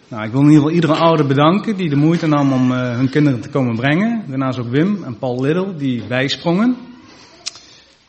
[0.08, 2.96] Nou, ik wil in ieder geval iedere ouder bedanken die de moeite nam om eh,
[2.96, 4.24] hun kinderen te komen brengen.
[4.28, 6.91] Daarnaast ook Wim en Paul Liddel die bijsprongen.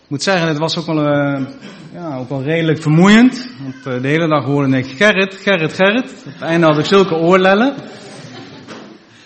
[0.03, 1.41] Ik moet zeggen, het was ook wel, eh,
[1.93, 3.49] ja, ook wel redelijk vermoeiend.
[3.63, 6.23] Want eh, de hele dag hoorde ik Gerrit, Gerrit, Gerrit.
[6.25, 7.73] Op het einde had ik zulke oorlellen.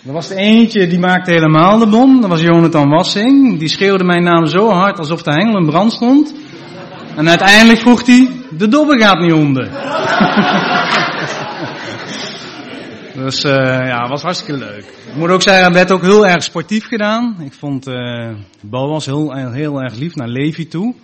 [0.06, 2.20] Er was er eentje die maakte helemaal de bom.
[2.20, 3.58] Dat was Jonathan Wassing.
[3.58, 6.34] Die schreeuwde mijn naam zo hard alsof de hengel in brand stond.
[7.16, 9.68] En uiteindelijk vroeg hij, de dobber gaat niet onder.
[13.18, 13.52] Dus eh
[13.86, 14.84] ja, was hartstikke leuk.
[15.06, 17.36] Ik moet ook zeggen, het werd ook heel erg sportief gedaan.
[17.40, 18.28] Ik vond eh
[18.60, 20.94] Boas heel, heel erg lief naar Levi toe.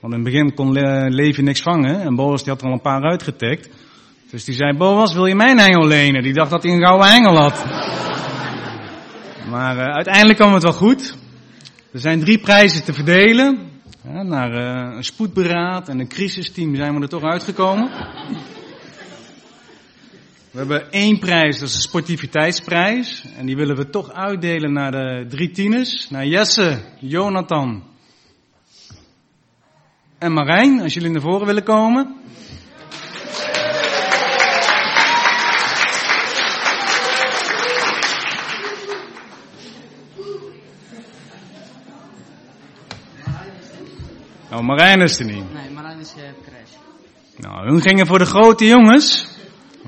[0.00, 2.00] Want in het begin kon Le- Levi niks vangen.
[2.00, 3.68] En Boas die had er al een paar uitgetikt.
[4.30, 6.22] Dus die zei, Boas, wil je mijn hengel lenen?
[6.22, 7.64] Die dacht dat hij een gouden hengel had.
[9.50, 11.16] Maar eh, uiteindelijk kwam het wel goed.
[11.92, 13.58] Er zijn drie prijzen te verdelen.
[14.22, 17.90] Naar eh, een spoedberaad en een crisisteam zijn we er toch uitgekomen.
[20.50, 23.24] We hebben één prijs, dat is de sportiviteitsprijs.
[23.36, 26.10] En die willen we toch uitdelen naar de drie tieners.
[26.10, 27.82] Naar Jesse, Jonathan
[30.18, 32.16] en Marijn, als jullie naar voren willen komen.
[44.50, 45.52] Nou, Marijn is er niet.
[45.52, 46.70] Nee, Marijn is uh, crash.
[47.36, 49.29] Nou, hun gingen voor de grote jongens.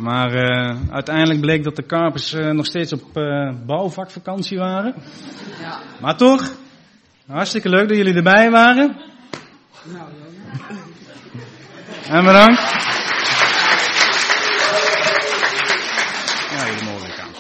[0.03, 4.95] Maar eh, uiteindelijk bleek dat de Karpers eh, nog steeds op eh, bouwvakvakantie waren.
[5.61, 5.79] Ja.
[6.01, 6.51] Maar toch,
[7.27, 8.97] hartstikke leuk dat jullie erbij waren.
[9.85, 10.07] Nou,
[12.09, 12.61] En bedankt.
[16.51, 17.31] Ja, jullie mogen weer gaan.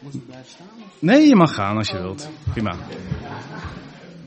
[0.00, 0.66] Moet ik blijven staan?
[0.76, 0.96] Of?
[1.00, 2.30] Nee, je mag gaan als je wilt.
[2.52, 2.74] Prima.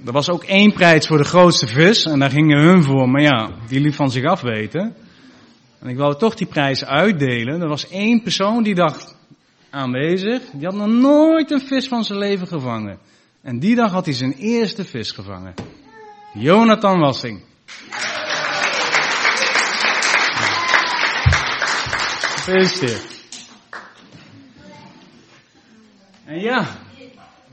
[0.06, 3.10] Er was ook één prijs voor de grootste vis en daar gingen hun voor.
[3.10, 4.96] Maar ja, die liep van zich af weten.
[5.80, 7.62] En ik wou toch die prijs uitdelen.
[7.62, 9.16] Er was één persoon die dacht
[9.70, 10.42] aanwezig.
[10.52, 13.00] Die had nog nooit een vis van zijn leven gevangen.
[13.42, 15.54] En die dag had hij zijn eerste vis gevangen.
[16.34, 17.44] Jonathan Wassing.
[22.36, 23.16] Gefeliciteerd.
[26.26, 26.68] En ja,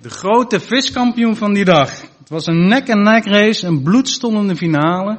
[0.00, 2.00] de grote viskampioen van die dag.
[2.18, 5.18] Het was een nek-en-nek race, een bloedstollende finale.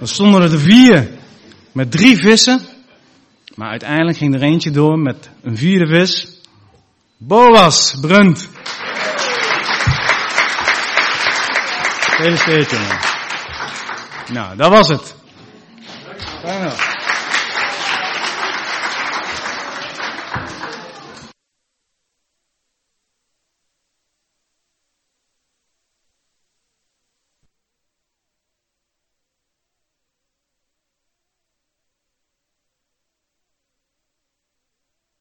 [0.00, 1.08] Er stonden er de vier
[1.76, 2.60] met drie vissen.
[3.54, 6.40] Maar uiteindelijk ging er eentje door met een vierde vis.
[7.16, 8.48] Boas Brunt.
[12.00, 12.98] Gefeliciteerd jongen.
[14.32, 15.14] Nou, dat was het.